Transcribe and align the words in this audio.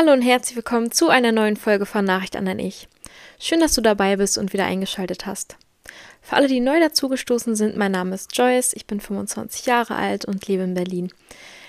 Hallo 0.00 0.12
und 0.12 0.22
herzlich 0.22 0.54
willkommen 0.54 0.92
zu 0.92 1.08
einer 1.08 1.32
neuen 1.32 1.56
Folge 1.56 1.84
von 1.84 2.04
Nachricht 2.04 2.36
an 2.36 2.46
ein 2.46 2.60
Ich. 2.60 2.86
Schön, 3.40 3.58
dass 3.58 3.74
du 3.74 3.80
dabei 3.80 4.14
bist 4.14 4.38
und 4.38 4.52
wieder 4.52 4.64
eingeschaltet 4.64 5.26
hast. 5.26 5.56
Für 6.22 6.36
alle, 6.36 6.46
die 6.46 6.60
neu 6.60 6.78
dazugestoßen 6.78 7.56
sind, 7.56 7.76
mein 7.76 7.90
Name 7.90 8.14
ist 8.14 8.30
Joyce, 8.38 8.74
ich 8.74 8.86
bin 8.86 9.00
25 9.00 9.66
Jahre 9.66 9.96
alt 9.96 10.24
und 10.24 10.46
lebe 10.46 10.62
in 10.62 10.74
Berlin. 10.74 11.12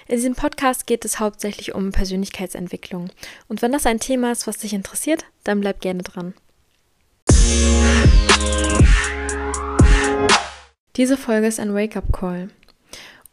In 0.08 0.18
diesem 0.18 0.36
Podcast 0.36 0.86
geht 0.86 1.06
es 1.06 1.20
hauptsächlich 1.20 1.74
um 1.74 1.92
Persönlichkeitsentwicklung. 1.92 3.10
Und 3.48 3.64
wenn 3.64 3.72
das 3.72 3.88
ein 3.88 4.00
Thema 4.00 4.32
ist, 4.32 4.46
was 4.46 4.58
dich 4.58 4.76
interessiert, 4.76 5.26
dann 5.44 5.62
bleib 5.62 5.82
gerne 5.82 6.04
dran. 6.04 6.36
Diese 10.98 11.18
Folge 11.18 11.48
ist 11.48 11.60
ein 11.60 11.74
Wake-up-Call. 11.74 12.52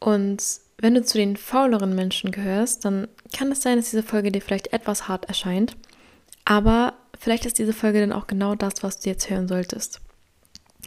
Und 0.01 0.43
wenn 0.79 0.95
du 0.95 1.03
zu 1.03 1.19
den 1.19 1.37
fauleren 1.37 1.95
Menschen 1.95 2.31
gehörst, 2.31 2.85
dann 2.85 3.09
kann 3.33 3.51
es 3.51 3.63
sein, 3.63 3.77
dass 3.77 3.91
diese 3.91 4.03
Folge 4.03 4.31
dir 4.31 4.43
vielleicht 4.43 4.73
etwas 4.73 5.09
hart 5.09 5.27
erscheint. 5.27 5.77
Aber 6.45 6.95
vielleicht 7.19 7.47
ist 7.47 7.59
diese 7.59 7.73
Folge 7.73 8.01
dann 8.01 8.13
auch 8.13 8.27
genau 8.27 8.55
das, 8.55 8.83
was 8.83 8.99
du 8.99 9.11
jetzt 9.11 9.31
hören 9.31 9.49
solltest. 9.49 10.01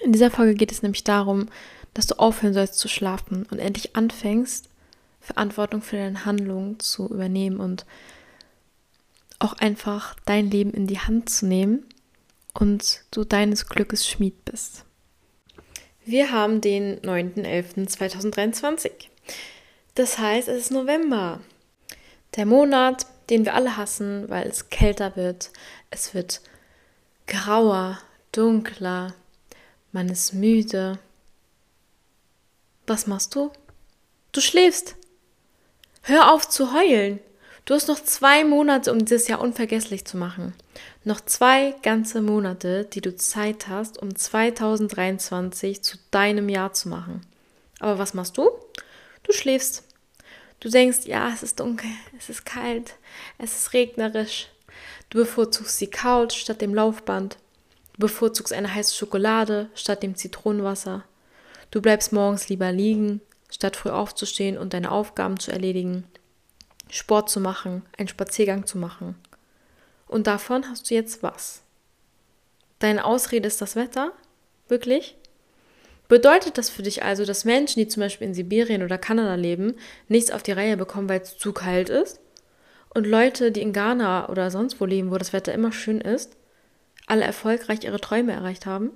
In 0.01 0.13
dieser 0.13 0.31
Folge 0.31 0.53
geht 0.53 0.71
es 0.71 0.81
nämlich 0.81 1.03
darum, 1.03 1.47
dass 1.93 2.07
du 2.07 2.19
aufhören 2.19 2.53
sollst 2.53 2.75
zu 2.75 2.87
schlafen 2.87 3.45
und 3.49 3.59
endlich 3.59 3.95
anfängst, 3.95 4.69
Verantwortung 5.19 5.81
für 5.81 5.97
deine 5.97 6.25
Handlungen 6.25 6.79
zu 6.79 7.07
übernehmen 7.09 7.59
und 7.59 7.85
auch 9.39 9.53
einfach 9.53 10.15
dein 10.25 10.49
Leben 10.51 10.71
in 10.71 10.87
die 10.87 10.99
Hand 10.99 11.29
zu 11.29 11.45
nehmen 11.45 11.85
und 12.53 13.03
du 13.11 13.23
deines 13.23 13.67
Glückes 13.67 14.07
Schmied 14.07 14.45
bist. 14.45 14.85
Wir 16.05 16.31
haben 16.31 16.61
den 16.61 16.99
9.11.2023. 17.01 18.91
Das 19.99 20.17
heißt, 20.17 20.47
es 20.47 20.57
ist 20.57 20.71
November. 20.71 21.41
Der 22.37 22.45
Monat, 22.45 23.05
den 23.29 23.43
wir 23.43 23.53
alle 23.53 23.75
hassen, 23.75 24.29
weil 24.29 24.47
es 24.47 24.69
kälter 24.69 25.17
wird. 25.17 25.51
Es 25.91 26.13
wird 26.13 26.39
grauer, 27.27 27.99
dunkler. 28.31 29.13
Man 29.91 30.07
ist 30.07 30.33
müde. 30.33 30.99
Was 32.87 33.07
machst 33.07 33.35
du? 33.35 33.51
Du 34.31 34.39
schläfst. 34.39 34.95
Hör 36.03 36.31
auf 36.31 36.47
zu 36.47 36.73
heulen. 36.73 37.19
Du 37.65 37.73
hast 37.73 37.89
noch 37.89 38.01
zwei 38.01 38.45
Monate, 38.45 38.93
um 38.93 39.03
dieses 39.03 39.27
Jahr 39.27 39.41
unvergesslich 39.41 40.05
zu 40.05 40.15
machen. 40.15 40.55
Noch 41.03 41.19
zwei 41.19 41.75
ganze 41.81 42.21
Monate, 42.21 42.85
die 42.85 43.01
du 43.01 43.17
Zeit 43.17 43.67
hast, 43.67 44.01
um 44.01 44.15
2023 44.15 45.83
zu 45.83 45.97
deinem 46.09 46.47
Jahr 46.47 46.71
zu 46.71 46.87
machen. 46.87 47.19
Aber 47.81 47.99
was 47.99 48.13
machst 48.13 48.37
du? 48.37 48.49
Du 49.23 49.33
schläfst. 49.33 49.88
Du 50.59 50.69
denkst, 50.69 51.05
ja, 51.05 51.31
es 51.33 51.43
ist 51.43 51.59
dunkel, 51.59 51.89
es 52.17 52.29
ist 52.29 52.45
kalt, 52.45 52.95
es 53.37 53.55
ist 53.55 53.73
regnerisch. 53.73 54.49
Du 55.09 55.19
bevorzugst 55.19 55.79
die 55.79 55.89
Couch 55.89 56.35
statt 56.35 56.61
dem 56.61 56.75
Laufband. 56.75 57.37
Du 57.93 58.01
bevorzugst 58.01 58.53
eine 58.53 58.73
heiße 58.73 58.95
Schokolade 58.95 59.69
statt 59.73 60.03
dem 60.03 60.15
Zitronenwasser. 60.15 61.05
Du 61.71 61.81
bleibst 61.81 62.11
morgens 62.11 62.49
lieber 62.49 62.71
liegen, 62.71 63.21
statt 63.49 63.75
früh 63.75 63.89
aufzustehen 63.89 64.57
und 64.57 64.73
deine 64.73 64.91
Aufgaben 64.91 65.39
zu 65.39 65.51
erledigen. 65.51 66.05
Sport 66.89 67.29
zu 67.29 67.39
machen, 67.39 67.83
einen 67.97 68.07
Spaziergang 68.07 68.65
zu 68.65 68.77
machen. 68.77 69.15
Und 70.07 70.27
davon 70.27 70.67
hast 70.69 70.89
du 70.89 70.95
jetzt 70.95 71.23
was? 71.23 71.61
Deine 72.79 73.05
Ausrede 73.05 73.47
ist 73.47 73.61
das 73.61 73.75
Wetter? 73.75 74.11
Wirklich? 74.67 75.15
Bedeutet 76.09 76.57
das 76.57 76.71
für 76.71 76.81
dich 76.81 77.03
also, 77.03 77.23
dass 77.23 77.45
Menschen, 77.45 77.79
die 77.79 77.87
zum 77.87 78.01
Beispiel 78.01 78.27
in 78.27 78.33
Sibirien 78.33 78.83
oder 78.83 78.97
Kanada 78.97 79.35
leben, 79.35 79.75
nichts 80.07 80.31
auf 80.31 80.43
die 80.43 80.51
Reihe 80.51 80.75
bekommen, 80.75 81.07
weil 81.07 81.21
es 81.21 81.37
zu 81.37 81.53
kalt 81.53 81.89
ist? 81.89 82.19
Und 82.93 83.05
Leute, 83.05 83.51
die 83.51 83.61
in 83.61 83.73
Ghana 83.73 84.27
oder 84.27 84.49
sonst 84.49 84.81
wo 84.81 84.85
leben, 84.85 85.11
wo 85.11 85.17
das 85.19 85.33
Wetter 85.33 85.53
immer 85.53 85.71
schön 85.71 86.01
ist, 86.01 86.35
alle 87.05 87.23
erfolgreich 87.23 87.83
ihre 87.83 88.01
Träume 88.01 88.33
erreicht 88.33 88.65
haben? 88.65 88.89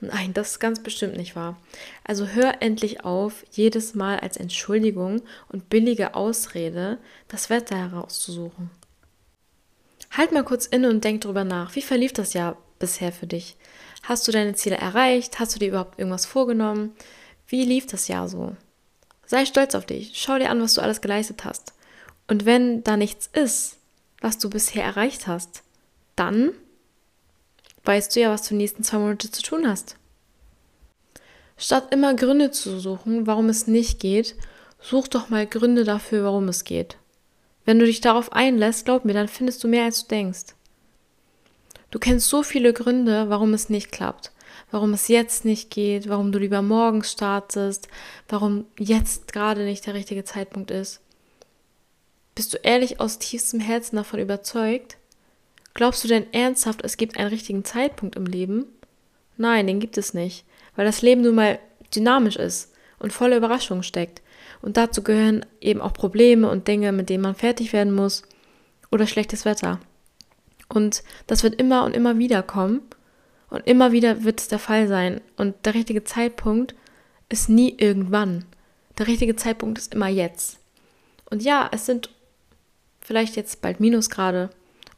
Nein, 0.00 0.32
das 0.32 0.52
ist 0.52 0.58
ganz 0.60 0.80
bestimmt 0.80 1.16
nicht 1.16 1.34
wahr. 1.34 1.60
Also 2.04 2.28
hör 2.28 2.62
endlich 2.62 3.04
auf, 3.04 3.44
jedes 3.50 3.96
Mal 3.96 4.20
als 4.20 4.36
Entschuldigung 4.36 5.22
und 5.48 5.68
billige 5.68 6.14
Ausrede 6.14 6.98
das 7.26 7.50
Wetter 7.50 7.76
herauszusuchen. 7.76 8.70
Halt 10.12 10.30
mal 10.30 10.44
kurz 10.44 10.66
inne 10.66 10.88
und 10.88 11.02
denk 11.02 11.22
drüber 11.22 11.42
nach. 11.42 11.74
Wie 11.74 11.82
verlief 11.82 12.12
das 12.12 12.32
Jahr 12.32 12.56
bisher 12.78 13.10
für 13.10 13.26
dich? 13.26 13.56
Hast 14.08 14.26
du 14.26 14.32
deine 14.32 14.54
Ziele 14.54 14.76
erreicht? 14.76 15.38
Hast 15.38 15.54
du 15.54 15.58
dir 15.58 15.68
überhaupt 15.68 15.98
irgendwas 15.98 16.24
vorgenommen? 16.24 16.94
Wie 17.46 17.66
lief 17.66 17.86
das 17.86 18.08
Jahr 18.08 18.26
so? 18.26 18.56
Sei 19.26 19.44
stolz 19.44 19.74
auf 19.74 19.84
dich. 19.84 20.12
Schau 20.14 20.38
dir 20.38 20.48
an, 20.48 20.62
was 20.62 20.72
du 20.72 20.80
alles 20.80 21.02
geleistet 21.02 21.44
hast. 21.44 21.74
Und 22.26 22.46
wenn 22.46 22.82
da 22.82 22.96
nichts 22.96 23.28
ist, 23.30 23.76
was 24.22 24.38
du 24.38 24.48
bisher 24.48 24.82
erreicht 24.82 25.26
hast, 25.26 25.62
dann 26.16 26.52
weißt 27.84 28.16
du 28.16 28.20
ja, 28.20 28.30
was 28.30 28.44
du 28.44 28.50
die 28.50 28.56
nächsten 28.56 28.82
zwei 28.82 28.96
Monate 28.96 29.30
zu 29.30 29.42
tun 29.42 29.68
hast. 29.68 29.96
Statt 31.58 31.92
immer 31.92 32.14
Gründe 32.14 32.50
zu 32.50 32.80
suchen, 32.80 33.26
warum 33.26 33.50
es 33.50 33.66
nicht 33.66 34.00
geht, 34.00 34.36
such 34.80 35.08
doch 35.08 35.28
mal 35.28 35.46
Gründe 35.46 35.84
dafür, 35.84 36.24
warum 36.24 36.48
es 36.48 36.64
geht. 36.64 36.96
Wenn 37.66 37.78
du 37.78 37.84
dich 37.84 38.00
darauf 38.00 38.32
einlässt, 38.32 38.86
glaub 38.86 39.04
mir, 39.04 39.12
dann 39.12 39.28
findest 39.28 39.62
du 39.62 39.68
mehr, 39.68 39.84
als 39.84 40.04
du 40.04 40.08
denkst. 40.08 40.54
Du 41.90 41.98
kennst 41.98 42.28
so 42.28 42.42
viele 42.42 42.72
Gründe, 42.72 43.30
warum 43.30 43.54
es 43.54 43.70
nicht 43.70 43.90
klappt, 43.90 44.32
warum 44.70 44.92
es 44.92 45.08
jetzt 45.08 45.44
nicht 45.44 45.70
geht, 45.70 46.08
warum 46.08 46.32
du 46.32 46.38
lieber 46.38 46.60
morgens 46.60 47.10
startest, 47.10 47.88
warum 48.28 48.66
jetzt 48.78 49.32
gerade 49.32 49.64
nicht 49.64 49.86
der 49.86 49.94
richtige 49.94 50.24
Zeitpunkt 50.24 50.70
ist. 50.70 51.00
Bist 52.34 52.52
du 52.52 52.58
ehrlich 52.58 53.00
aus 53.00 53.18
tiefstem 53.18 53.60
Herzen 53.60 53.96
davon 53.96 54.20
überzeugt? 54.20 54.98
Glaubst 55.74 56.04
du 56.04 56.08
denn 56.08 56.32
ernsthaft, 56.32 56.84
es 56.84 56.96
gibt 56.96 57.16
einen 57.16 57.30
richtigen 57.30 57.64
Zeitpunkt 57.64 58.16
im 58.16 58.26
Leben? 58.26 58.66
Nein, 59.36 59.66
den 59.66 59.80
gibt 59.80 59.96
es 59.96 60.12
nicht, 60.12 60.44
weil 60.76 60.84
das 60.84 61.02
Leben 61.02 61.22
nun 61.22 61.36
mal 61.36 61.58
dynamisch 61.94 62.36
ist 62.36 62.72
und 62.98 63.12
voller 63.12 63.36
Überraschungen 63.36 63.82
steckt. 63.82 64.20
Und 64.60 64.76
dazu 64.76 65.02
gehören 65.02 65.46
eben 65.60 65.80
auch 65.80 65.92
Probleme 65.92 66.50
und 66.50 66.68
Dinge, 66.68 66.92
mit 66.92 67.08
denen 67.08 67.22
man 67.22 67.34
fertig 67.34 67.72
werden 67.72 67.94
muss 67.94 68.24
oder 68.90 69.06
schlechtes 69.06 69.44
Wetter. 69.44 69.80
Und 70.68 71.02
das 71.26 71.42
wird 71.42 71.54
immer 71.54 71.84
und 71.84 71.94
immer 71.94 72.18
wieder 72.18 72.42
kommen. 72.42 72.82
Und 73.50 73.66
immer 73.66 73.92
wieder 73.92 74.24
wird 74.24 74.40
es 74.40 74.48
der 74.48 74.58
Fall 74.58 74.88
sein. 74.88 75.20
Und 75.36 75.54
der 75.64 75.74
richtige 75.74 76.04
Zeitpunkt 76.04 76.74
ist 77.28 77.48
nie 77.48 77.74
irgendwann. 77.78 78.44
Der 78.98 79.06
richtige 79.06 79.36
Zeitpunkt 79.36 79.78
ist 79.78 79.94
immer 79.94 80.08
jetzt. 80.08 80.58
Und 81.30 81.42
ja, 81.42 81.68
es 81.72 81.86
sind 81.86 82.10
vielleicht 83.00 83.36
jetzt 83.36 83.62
bald 83.62 83.80
Minusgrade. 83.80 84.50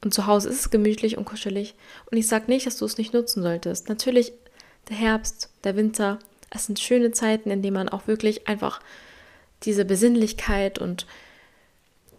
Und 0.03 0.15
zu 0.15 0.27
Hause 0.27 0.49
ist 0.49 0.61
es 0.61 0.71
gemütlich 0.71 1.19
und 1.19 1.27
kuschelig. 1.27 1.75
Und 2.11 2.17
ich 2.17 2.27
sage 2.27 2.47
nicht, 2.49 2.67
dass 2.67 2.79
du 2.79 2.85
es 2.87 2.99
nicht 2.99 3.13
nutzen 3.13 3.43
solltest. 3.43 3.89
Natürlich, 3.89 4.33
der 4.89 4.97
Herbst, 4.97 5.51
der 5.65 5.77
Winter, 5.77 6.19
es 6.51 6.67
sind 6.67 6.81
schöne 6.81 7.13
Zeiten, 7.13 7.51
in 7.51 7.63
denen 7.63 7.75
man 7.75 7.89
auch 7.89 8.07
wirklich 8.07 8.49
einfach 8.49 8.81
diese 9.63 9.85
Besinnlichkeit 9.85 10.79
und 10.79 11.07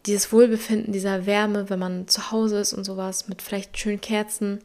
dieses 0.05 0.31
Wohlbefinden, 0.31 0.93
dieser 0.93 1.25
Wärme, 1.25 1.69
wenn 1.69 1.79
man 1.79 2.07
zu 2.07 2.31
Hause 2.31 2.59
ist 2.59 2.73
und 2.73 2.83
sowas, 2.83 3.27
mit 3.27 3.41
vielleicht 3.41 3.77
schönen 3.77 4.01
Kerzen, 4.01 4.59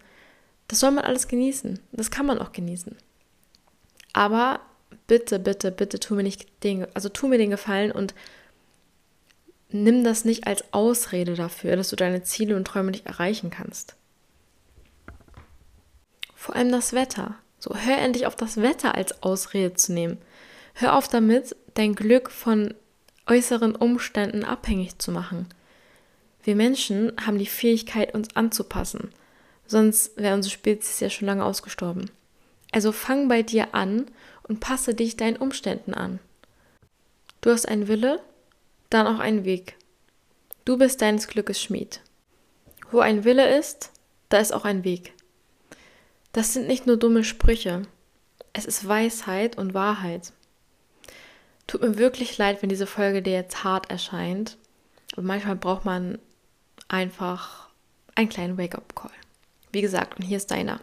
das 0.69 0.81
soll 0.81 0.91
man 0.91 1.05
alles 1.05 1.29
genießen. 1.29 1.79
Das 1.93 2.11
kann 2.11 2.27
man 2.27 2.39
auch 2.39 2.53
genießen. 2.53 2.97
Aber 4.13 4.61
bitte, 5.07 5.39
bitte, 5.39 5.71
bitte 5.71 6.01
tu 6.01 6.15
mir 6.15 6.23
nicht 6.23 6.47
den, 6.63 6.87
also 6.95 7.09
tu 7.09 7.29
mir 7.29 7.39
den 7.39 7.51
Gefallen 7.51 7.93
und 7.93 8.15
nimm 9.71 10.05
das 10.05 10.25
nicht 10.25 10.47
als 10.47 10.65
Ausrede 10.73 11.35
dafür, 11.35 11.77
dass 11.77 11.91
du 11.91 11.97
deine 11.97 12.23
Ziele 12.23 12.57
und 12.57 12.67
Träume 12.67 12.91
nicht 12.91 13.07
erreichen 13.07 13.51
kannst. 13.51 13.95
Vor 16.35 16.57
allem 16.57 16.73
das 16.73 16.93
Wetter. 16.93 17.37
So, 17.59 17.75
hör 17.75 17.99
endlich 17.99 18.27
auf 18.27 18.37
das 18.37 18.59
Wetter 18.59 18.95
als 18.95 19.23
Ausrede 19.23 19.75
zu 19.75 19.93
nehmen. 19.93 20.19
Hör 20.75 20.95
auf 20.95 21.09
damit, 21.09 21.57
dein 21.75 21.95
Glück 21.95 22.31
von 22.31 22.75
äußeren 23.27 23.75
Umständen 23.75 24.45
abhängig 24.45 24.99
zu 24.99 25.11
machen. 25.11 25.47
Wir 26.43 26.57
Menschen 26.57 27.13
haben 27.25 27.39
die 27.39 27.47
Fähigkeit, 27.47 28.15
uns 28.15 28.35
anzupassen, 28.37 29.11
sonst 29.67 30.17
wäre 30.17 30.35
unsere 30.35 30.53
Spezies 30.53 31.01
ja 31.01 31.11
schon 31.11 31.27
lange 31.27 31.45
ausgestorben. 31.45 32.11
Also 32.73 32.93
fang 32.93 33.29
bei 33.29 33.43
dir 33.43 33.75
an 33.75 34.07
und 34.45 34.61
passe 34.61 34.95
dich 34.95 35.17
deinen 35.17 35.37
Umständen 35.37 35.95
an. 35.95 36.21
Du 37.41 37.51
hast 37.51 37.67
einen 37.67 37.89
Wille, 37.89 38.21
dann 38.91 39.07
auch 39.07 39.19
einen 39.19 39.45
Weg. 39.45 39.77
Du 40.65 40.79
bist 40.79 41.03
deines 41.03 41.29
Glückes 41.29 41.61
Schmied. 41.61 42.01
Wo 42.91 43.01
ein 43.01 43.25
Wille 43.25 43.59
ist, 43.59 43.91
da 44.29 44.39
ist 44.39 44.53
auch 44.53 44.65
ein 44.65 44.85
Weg. 44.85 45.13
Das 46.33 46.53
sind 46.53 46.67
nicht 46.67 46.87
nur 46.87 46.97
dumme 46.97 47.25
Sprüche, 47.25 47.83
es 48.53 48.65
ist 48.65 48.87
Weisheit 48.87 49.59
und 49.59 49.75
Wahrheit. 49.75 50.33
Tut 51.67 51.83
mir 51.83 51.99
wirklich 51.99 52.39
leid, 52.39 52.63
wenn 52.63 52.69
diese 52.69 52.87
Folge 52.87 53.23
dir 53.23 53.33
jetzt 53.33 53.65
hart 53.65 53.91
erscheint. 53.91 54.57
Aber 55.13 55.23
manchmal 55.23 55.57
braucht 55.57 55.85
man 55.85 56.19
einfach 56.89 57.69
einen 58.15 58.29
kleinen 58.29 58.59
Wake-up-Call. 58.59 59.11
Wie 59.73 59.81
gesagt, 59.81 60.19
und 60.19 60.25
hier 60.25 60.37
ist 60.37 60.51
deiner. 60.51 60.81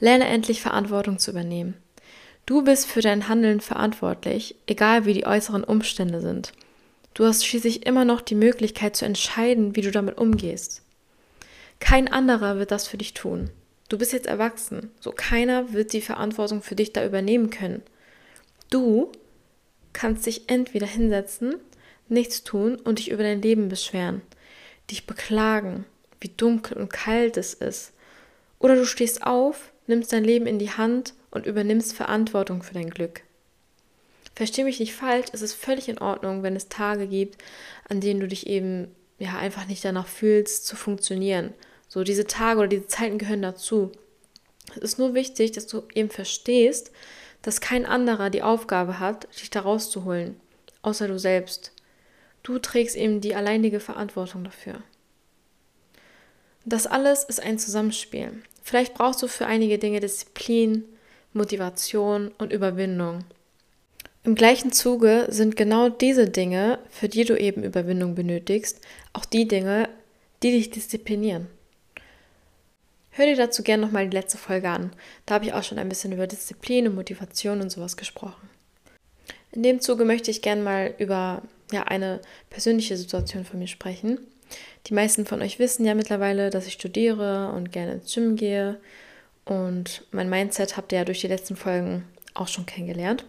Lerne 0.00 0.26
endlich 0.26 0.60
Verantwortung 0.60 1.18
zu 1.18 1.30
übernehmen. 1.30 1.74
Du 2.46 2.62
bist 2.62 2.86
für 2.86 3.00
dein 3.00 3.28
Handeln 3.28 3.60
verantwortlich, 3.60 4.56
egal 4.66 5.06
wie 5.06 5.14
die 5.14 5.26
äußeren 5.26 5.64
Umstände 5.64 6.20
sind. 6.20 6.52
Du 7.14 7.24
hast 7.24 7.46
schließlich 7.46 7.86
immer 7.86 8.04
noch 8.04 8.20
die 8.20 8.34
Möglichkeit 8.34 8.96
zu 8.96 9.04
entscheiden, 9.04 9.76
wie 9.76 9.80
du 9.80 9.90
damit 9.90 10.18
umgehst. 10.18 10.82
Kein 11.80 12.10
anderer 12.12 12.58
wird 12.58 12.70
das 12.70 12.86
für 12.86 12.98
dich 12.98 13.14
tun. 13.14 13.50
Du 13.88 13.98
bist 13.98 14.12
jetzt 14.12 14.26
erwachsen, 14.26 14.90
so 15.00 15.12
keiner 15.12 15.72
wird 15.72 15.92
die 15.92 16.00
Verantwortung 16.00 16.62
für 16.62 16.74
dich 16.74 16.92
da 16.92 17.04
übernehmen 17.04 17.50
können. 17.50 17.82
Du 18.70 19.12
kannst 19.94 20.26
dich 20.26 20.50
entweder 20.50 20.86
hinsetzen, 20.86 21.54
nichts 22.08 22.44
tun 22.44 22.76
und 22.76 22.98
dich 22.98 23.10
über 23.10 23.22
dein 23.22 23.40
Leben 23.40 23.70
beschweren, 23.70 24.20
dich 24.90 25.06
beklagen, 25.06 25.86
wie 26.20 26.28
dunkel 26.28 26.76
und 26.76 26.92
kalt 26.92 27.38
es 27.38 27.54
ist. 27.54 27.92
Oder 28.58 28.76
du 28.76 28.84
stehst 28.84 29.26
auf, 29.26 29.72
nimmst 29.86 30.12
dein 30.12 30.24
Leben 30.24 30.46
in 30.46 30.58
die 30.58 30.70
Hand 30.70 31.14
und 31.30 31.46
übernimmst 31.46 31.94
Verantwortung 31.94 32.62
für 32.62 32.74
dein 32.74 32.90
Glück. 32.90 33.22
Versteh 34.34 34.64
mich 34.64 34.80
nicht 34.80 34.94
falsch, 34.94 35.26
es 35.32 35.42
ist 35.42 35.54
völlig 35.54 35.88
in 35.88 35.98
Ordnung, 35.98 36.42
wenn 36.42 36.56
es 36.56 36.68
Tage 36.68 37.06
gibt, 37.06 37.38
an 37.88 38.00
denen 38.00 38.20
du 38.20 38.28
dich 38.28 38.46
eben 38.46 38.88
ja 39.18 39.38
einfach 39.38 39.66
nicht 39.66 39.84
danach 39.84 40.08
fühlst 40.08 40.66
zu 40.66 40.76
funktionieren. 40.76 41.54
So 41.88 42.02
diese 42.02 42.26
Tage 42.26 42.58
oder 42.58 42.68
diese 42.68 42.88
Zeiten 42.88 43.18
gehören 43.18 43.42
dazu. 43.42 43.92
Es 44.74 44.82
ist 44.82 44.98
nur 44.98 45.14
wichtig, 45.14 45.52
dass 45.52 45.66
du 45.66 45.82
eben 45.94 46.10
verstehst, 46.10 46.90
dass 47.44 47.60
kein 47.60 47.84
anderer 47.84 48.30
die 48.30 48.42
Aufgabe 48.42 48.98
hat, 48.98 49.28
dich 49.38 49.50
da 49.50 49.60
rauszuholen, 49.60 50.40
außer 50.80 51.06
du 51.06 51.18
selbst. 51.18 51.72
Du 52.42 52.58
trägst 52.58 52.96
eben 52.96 53.20
die 53.20 53.34
alleinige 53.34 53.80
Verantwortung 53.80 54.44
dafür. 54.44 54.82
Das 56.64 56.86
alles 56.86 57.22
ist 57.24 57.42
ein 57.42 57.58
Zusammenspiel. 57.58 58.42
Vielleicht 58.62 58.94
brauchst 58.94 59.22
du 59.22 59.28
für 59.28 59.44
einige 59.44 59.78
Dinge 59.78 60.00
Disziplin, 60.00 60.84
Motivation 61.34 62.32
und 62.38 62.50
Überwindung. 62.50 63.24
Im 64.22 64.34
gleichen 64.34 64.72
Zuge 64.72 65.26
sind 65.28 65.54
genau 65.54 65.90
diese 65.90 66.30
Dinge, 66.30 66.78
für 66.88 67.10
die 67.10 67.26
du 67.26 67.38
eben 67.38 67.62
Überwindung 67.62 68.14
benötigst, 68.14 68.80
auch 69.12 69.26
die 69.26 69.46
Dinge, 69.46 69.90
die 70.42 70.52
dich 70.52 70.70
disziplinieren. 70.70 71.48
Hör 73.16 73.26
dir 73.26 73.36
dazu 73.36 73.62
gerne 73.62 73.86
nochmal 73.86 74.08
die 74.08 74.16
letzte 74.16 74.38
Folge 74.38 74.68
an. 74.68 74.92
Da 75.24 75.34
habe 75.34 75.44
ich 75.44 75.52
auch 75.52 75.62
schon 75.62 75.78
ein 75.78 75.88
bisschen 75.88 76.10
über 76.10 76.26
Disziplin 76.26 76.88
und 76.88 76.96
Motivation 76.96 77.60
und 77.60 77.70
sowas 77.70 77.96
gesprochen. 77.96 78.50
In 79.52 79.62
dem 79.62 79.80
Zuge 79.80 80.04
möchte 80.04 80.32
ich 80.32 80.42
gerne 80.42 80.62
mal 80.62 80.94
über 80.98 81.42
ja, 81.70 81.84
eine 81.84 82.20
persönliche 82.50 82.96
Situation 82.96 83.44
von 83.44 83.60
mir 83.60 83.68
sprechen. 83.68 84.18
Die 84.88 84.94
meisten 84.94 85.26
von 85.26 85.42
euch 85.42 85.60
wissen 85.60 85.84
ja 85.84 85.94
mittlerweile, 85.94 86.50
dass 86.50 86.66
ich 86.66 86.72
studiere 86.72 87.52
und 87.54 87.70
gerne 87.70 87.92
ins 87.92 88.12
Gym 88.12 88.34
gehe. 88.34 88.80
Und 89.44 90.04
mein 90.10 90.28
Mindset 90.28 90.76
habt 90.76 90.90
ihr 90.90 90.98
ja 90.98 91.04
durch 91.04 91.20
die 91.20 91.28
letzten 91.28 91.54
Folgen 91.54 92.04
auch 92.34 92.48
schon 92.48 92.66
kennengelernt. 92.66 93.24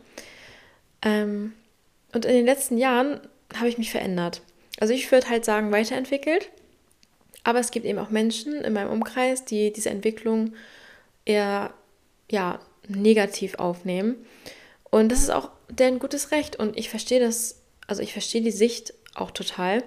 Ähm, 1.04 1.54
und 2.12 2.26
in 2.26 2.34
den 2.34 2.46
letzten 2.46 2.80
Jahren 2.80 3.20
habe 3.56 3.70
ich 3.70 3.78
mich 3.78 3.92
verändert. 3.92 4.42
Also 4.80 4.96
ich 4.96 5.12
würde 5.12 5.30
halt 5.30 5.46
sagen, 5.46 5.72
weiterentwickelt. 5.72 6.50
Aber 7.46 7.60
es 7.60 7.72
gibt 7.72 7.86
eben 7.86 8.00
auch 8.00 8.10
Menschen 8.10 8.56
in 8.56 8.74
meinem 8.74 8.90
Umkreis, 8.90 9.46
die 9.46 9.72
diese 9.72 9.92
Entwicklung 9.92 10.54
eher 11.26 11.74
ja, 12.30 12.60
negativ 12.88 13.56
aufnehmen. 13.56 14.16
Und 14.90 15.12
das 15.12 15.20
ist 15.20 15.30
auch 15.30 15.52
deren 15.70 16.00
gutes 16.00 16.32
Recht. 16.32 16.56
Und 16.56 16.76
ich 16.76 16.90
verstehe 16.90 17.20
das, 17.20 17.62
also 17.86 18.02
ich 18.02 18.14
verstehe 18.14 18.42
die 18.42 18.52
Sicht 18.52 18.96
auch 19.14 19.30
total. 19.30 19.84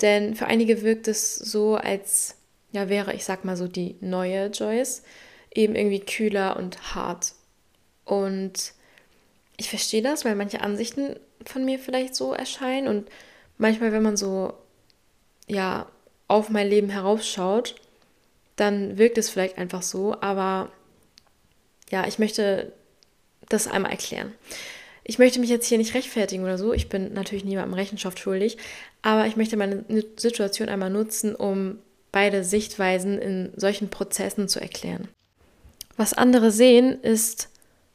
Denn 0.00 0.34
für 0.34 0.46
einige 0.46 0.82
wirkt 0.82 1.08
es 1.08 1.36
so, 1.36 1.76
als 1.76 2.36
ja, 2.72 2.88
wäre, 2.88 3.12
ich 3.12 3.24
sag 3.24 3.44
mal 3.44 3.56
so, 3.56 3.68
die 3.68 3.96
neue 4.00 4.46
Joyce 4.46 5.02
eben 5.54 5.74
irgendwie 5.74 6.00
kühler 6.00 6.56
und 6.56 6.94
hart. 6.94 7.34
Und 8.06 8.72
ich 9.58 9.68
verstehe 9.68 10.02
das, 10.02 10.24
weil 10.24 10.36
manche 10.36 10.62
Ansichten 10.62 11.16
von 11.44 11.66
mir 11.66 11.78
vielleicht 11.78 12.14
so 12.14 12.32
erscheinen 12.32 12.88
und 12.88 13.10
manchmal, 13.58 13.92
wenn 13.92 14.02
man 14.02 14.16
so, 14.16 14.54
ja, 15.46 15.86
auf 16.28 16.50
mein 16.50 16.68
Leben 16.68 16.90
herausschaut, 16.90 17.74
dann 18.56 18.98
wirkt 18.98 19.18
es 19.18 19.30
vielleicht 19.30 19.58
einfach 19.58 19.82
so, 19.82 20.20
aber 20.20 20.70
ja, 21.90 22.06
ich 22.06 22.18
möchte 22.18 22.72
das 23.48 23.66
einmal 23.66 23.90
erklären. 23.90 24.32
Ich 25.04 25.18
möchte 25.18 25.40
mich 25.40 25.48
jetzt 25.48 25.66
hier 25.66 25.78
nicht 25.78 25.94
rechtfertigen 25.94 26.44
oder 26.44 26.58
so, 26.58 26.74
ich 26.74 26.90
bin 26.90 27.14
natürlich 27.14 27.44
niemandem 27.44 27.74
Rechenschaft 27.74 28.18
schuldig, 28.18 28.58
aber 29.00 29.26
ich 29.26 29.36
möchte 29.36 29.56
meine 29.56 29.84
Situation 30.16 30.68
einmal 30.68 30.90
nutzen, 30.90 31.34
um 31.34 31.78
beide 32.12 32.44
Sichtweisen 32.44 33.18
in 33.18 33.52
solchen 33.56 33.88
Prozessen 33.88 34.48
zu 34.48 34.60
erklären. 34.60 35.08
Was 35.96 36.12
andere 36.12 36.50
sehen, 36.50 37.00
ist 37.02 37.48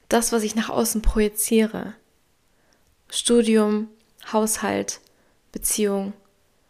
das, 0.09 0.31
was 0.31 0.43
ich 0.43 0.55
nach 0.55 0.69
außen 0.69 1.01
projiziere. 1.01 1.93
Studium, 3.09 3.89
Haushalt, 4.31 4.99
Beziehung, 5.51 6.13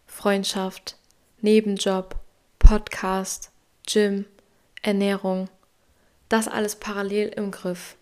Freundschaft, 0.05 0.97
Nebenjob, 1.45 2.15
Podcast, 2.57 3.51
Gym, 3.85 4.23
Ernährung. 4.81 5.49
Das 6.29 6.47
alles 6.47 6.77
parallel 6.77 7.33
im 7.35 7.51
Griff. 7.51 7.97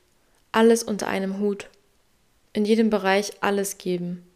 Alles 0.52 0.84
unter 0.84 1.08
einem 1.08 1.40
Hut. 1.40 1.68
In 2.54 2.66
jedem 2.66 2.92
Bereich 2.92 3.32
alles 3.42 3.80
geben. 3.80 4.32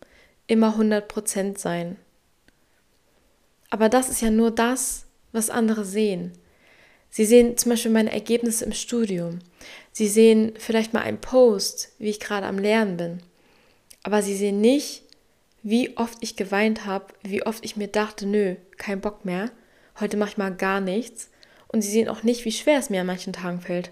Immer 0.47 0.75
100% 0.75 1.59
sein. 1.59 1.97
Aber 3.69 3.89
das 3.89 4.09
ist 4.09 4.21
ja 4.21 4.31
nur 4.31 4.49
das, 4.49 5.05
was 5.31 5.51
andere 5.51 5.85
sehen. 5.85 6.31
Sie 7.11 7.25
sehen 7.25 7.57
zum 7.57 7.73
Beispiel 7.73 7.91
meine 7.91 8.11
Ergebnisse 8.11 8.65
im 8.65 8.73
Studium. 8.73 9.37
Sie 9.91 10.07
sehen 10.07 10.55
vielleicht 10.57 10.93
mal 10.93 11.03
einen 11.03 11.21
Post, 11.21 11.91
wie 11.99 12.09
ich 12.09 12.19
gerade 12.19 12.47
am 12.47 12.57
Lernen 12.57 12.97
bin. 12.97 13.19
Aber 14.01 14.23
sie 14.23 14.35
sehen 14.35 14.61
nicht, 14.61 15.03
wie 15.65 15.97
oft 15.97 16.19
ich 16.21 16.35
geweint 16.37 16.85
habe, 16.85 17.07
wie 17.23 17.45
oft 17.45 17.65
ich 17.65 17.75
mir 17.75 17.87
dachte, 17.87 18.25
nö, 18.25 18.55
kein 18.77 19.01
Bock 19.01 19.25
mehr, 19.25 19.51
heute 19.99 20.15
mache 20.15 20.29
ich 20.29 20.37
mal 20.37 20.55
gar 20.55 20.79
nichts. 20.79 21.29
Und 21.67 21.81
sie 21.81 21.91
sehen 21.91 22.07
auch 22.07 22.23
nicht, 22.23 22.45
wie 22.45 22.51
schwer 22.51 22.79
es 22.79 22.89
mir 22.89 23.01
an 23.01 23.07
manchen 23.07 23.33
Tagen 23.33 23.59
fällt. 23.59 23.91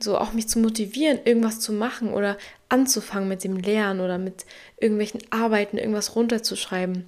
So 0.00 0.18
auch 0.18 0.32
mich 0.32 0.48
zu 0.48 0.58
motivieren, 0.58 1.20
irgendwas 1.24 1.60
zu 1.60 1.72
machen 1.72 2.12
oder 2.12 2.36
anzufangen 2.68 3.28
mit 3.28 3.44
dem 3.44 3.56
Lernen 3.56 4.00
oder 4.00 4.18
mit 4.18 4.44
irgendwelchen 4.80 5.20
Arbeiten, 5.30 5.78
irgendwas 5.78 6.16
runterzuschreiben. 6.16 7.04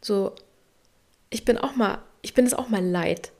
So, 0.00 0.34
ich 1.28 1.44
bin 1.44 1.58
auch 1.58 1.76
mal, 1.76 1.98
ich 2.22 2.32
bin 2.32 2.46
es 2.46 2.54
auch 2.54 2.68
mal 2.68 2.82
leid 2.82 3.32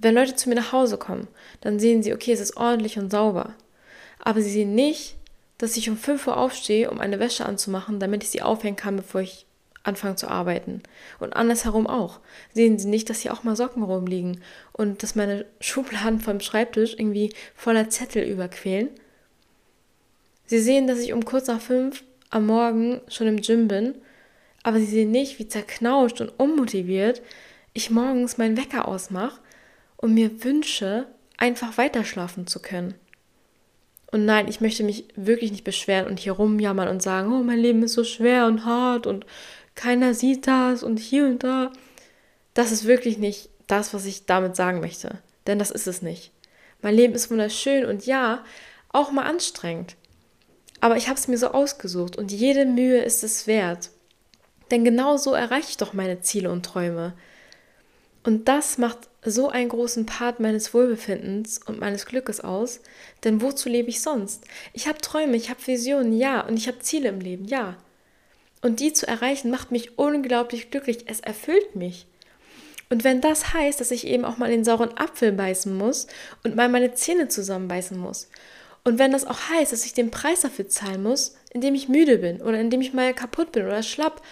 wenn 0.00 0.14
Leute 0.14 0.36
zu 0.36 0.48
mir 0.48 0.54
nach 0.54 0.72
Hause 0.72 0.96
kommen, 0.96 1.28
dann 1.60 1.80
sehen 1.80 2.02
sie, 2.02 2.14
okay, 2.14 2.32
es 2.32 2.40
ist 2.40 2.56
ordentlich 2.56 2.98
und 2.98 3.10
sauber. 3.10 3.54
Aber 4.20 4.40
sie 4.40 4.50
sehen 4.50 4.74
nicht, 4.74 5.16
dass 5.58 5.76
ich 5.76 5.90
um 5.90 5.96
5 5.96 6.26
Uhr 6.26 6.36
aufstehe, 6.36 6.90
um 6.90 7.00
eine 7.00 7.18
Wäsche 7.18 7.44
anzumachen, 7.44 8.00
damit 8.00 8.22
ich 8.22 8.30
sie 8.30 8.42
aufhängen 8.42 8.76
kann, 8.76 8.96
bevor 8.96 9.20
ich 9.20 9.46
anfange 9.82 10.16
zu 10.16 10.28
arbeiten. 10.28 10.82
Und 11.18 11.34
andersherum 11.34 11.86
auch. 11.86 12.20
Sehen 12.54 12.78
sie 12.78 12.88
nicht, 12.88 13.10
dass 13.10 13.20
hier 13.20 13.32
auch 13.32 13.42
mal 13.42 13.56
Socken 13.56 13.82
rumliegen 13.82 14.40
und 14.72 15.02
dass 15.02 15.14
meine 15.14 15.46
Schubladen 15.60 16.20
vom 16.20 16.40
Schreibtisch 16.40 16.94
irgendwie 16.94 17.32
voller 17.54 17.90
Zettel 17.90 18.24
überquälen. 18.24 18.90
Sie 20.46 20.60
sehen, 20.60 20.86
dass 20.86 21.00
ich 21.00 21.12
um 21.12 21.24
kurz 21.24 21.48
nach 21.48 21.60
fünf 21.60 22.04
am 22.30 22.46
Morgen 22.46 23.00
schon 23.08 23.26
im 23.26 23.40
Gym 23.40 23.68
bin, 23.68 23.94
aber 24.62 24.78
sie 24.78 24.86
sehen 24.86 25.10
nicht, 25.10 25.38
wie 25.38 25.48
zerknauscht 25.48 26.20
und 26.20 26.28
unmotiviert 26.28 27.22
ich 27.72 27.90
morgens 27.90 28.38
meinen 28.38 28.56
Wecker 28.56 28.88
ausmache 28.88 29.40
und 29.96 30.14
mir 30.14 30.42
wünsche, 30.42 31.06
einfach 31.36 31.78
weiterschlafen 31.78 32.46
zu 32.46 32.60
können. 32.60 32.94
Und 34.10 34.24
nein, 34.24 34.48
ich 34.48 34.60
möchte 34.60 34.84
mich 34.84 35.04
wirklich 35.16 35.52
nicht 35.52 35.64
beschweren 35.64 36.06
und 36.06 36.18
hier 36.18 36.32
rumjammern 36.32 36.88
und 36.88 37.02
sagen, 37.02 37.32
oh, 37.32 37.42
mein 37.42 37.58
Leben 37.58 37.82
ist 37.82 37.92
so 37.92 38.04
schwer 38.04 38.46
und 38.46 38.64
hart 38.64 39.06
und 39.06 39.26
keiner 39.74 40.14
sieht 40.14 40.46
das 40.46 40.82
und 40.82 40.98
hier 40.98 41.26
und 41.26 41.44
da. 41.44 41.72
Das 42.54 42.72
ist 42.72 42.86
wirklich 42.86 43.18
nicht 43.18 43.50
das, 43.66 43.92
was 43.92 44.06
ich 44.06 44.24
damit 44.24 44.56
sagen 44.56 44.80
möchte. 44.80 45.18
Denn 45.46 45.58
das 45.58 45.70
ist 45.70 45.86
es 45.86 46.02
nicht. 46.02 46.32
Mein 46.80 46.94
Leben 46.94 47.14
ist 47.14 47.30
wunderschön 47.30 47.84
und 47.84 48.06
ja, 48.06 48.44
auch 48.90 49.12
mal 49.12 49.24
anstrengend. 49.24 49.96
Aber 50.80 50.96
ich 50.96 51.08
habe 51.08 51.18
es 51.18 51.28
mir 51.28 51.38
so 51.38 51.48
ausgesucht 51.48 52.16
und 52.16 52.32
jede 52.32 52.64
Mühe 52.64 53.02
ist 53.02 53.24
es 53.24 53.46
wert. 53.46 53.90
Denn 54.70 54.84
genau 54.84 55.16
so 55.16 55.32
erreiche 55.32 55.70
ich 55.70 55.76
doch 55.76 55.92
meine 55.92 56.20
Ziele 56.20 56.50
und 56.50 56.64
Träume. 56.64 57.14
Und 58.24 58.48
das 58.48 58.78
macht 58.78 59.08
so 59.30 59.48
einen 59.48 59.68
großen 59.68 60.06
Part 60.06 60.40
meines 60.40 60.74
Wohlbefindens 60.74 61.60
und 61.64 61.80
meines 61.80 62.06
Glückes 62.06 62.40
aus, 62.40 62.80
denn 63.24 63.40
wozu 63.40 63.68
lebe 63.68 63.88
ich 63.88 64.00
sonst? 64.00 64.44
Ich 64.72 64.88
habe 64.88 64.98
Träume, 65.00 65.36
ich 65.36 65.50
habe 65.50 65.66
Visionen, 65.66 66.12
ja, 66.12 66.40
und 66.40 66.56
ich 66.56 66.68
habe 66.68 66.78
Ziele 66.80 67.08
im 67.08 67.20
Leben, 67.20 67.44
ja. 67.44 67.76
Und 68.62 68.80
die 68.80 68.92
zu 68.92 69.06
erreichen 69.06 69.50
macht 69.50 69.70
mich 69.70 69.98
unglaublich 69.98 70.70
glücklich, 70.70 71.04
es 71.06 71.20
erfüllt 71.20 71.76
mich. 71.76 72.06
Und 72.90 73.04
wenn 73.04 73.20
das 73.20 73.52
heißt, 73.52 73.80
dass 73.80 73.90
ich 73.90 74.06
eben 74.06 74.24
auch 74.24 74.38
mal 74.38 74.50
den 74.50 74.64
sauren 74.64 74.96
Apfel 74.96 75.32
beißen 75.32 75.76
muss 75.76 76.06
und 76.42 76.56
mal 76.56 76.68
meine 76.68 76.94
Zähne 76.94 77.28
zusammenbeißen 77.28 77.98
muss, 77.98 78.28
und 78.84 78.98
wenn 78.98 79.12
das 79.12 79.26
auch 79.26 79.50
heißt, 79.50 79.72
dass 79.72 79.84
ich 79.84 79.92
den 79.92 80.10
Preis 80.10 80.40
dafür 80.40 80.68
zahlen 80.68 81.02
muss, 81.02 81.36
indem 81.52 81.74
ich 81.74 81.88
müde 81.88 82.18
bin 82.18 82.40
oder 82.40 82.58
indem 82.58 82.80
ich 82.80 82.94
mal 82.94 83.12
kaputt 83.12 83.52
bin 83.52 83.66
oder 83.66 83.82
schlapp, 83.82 84.22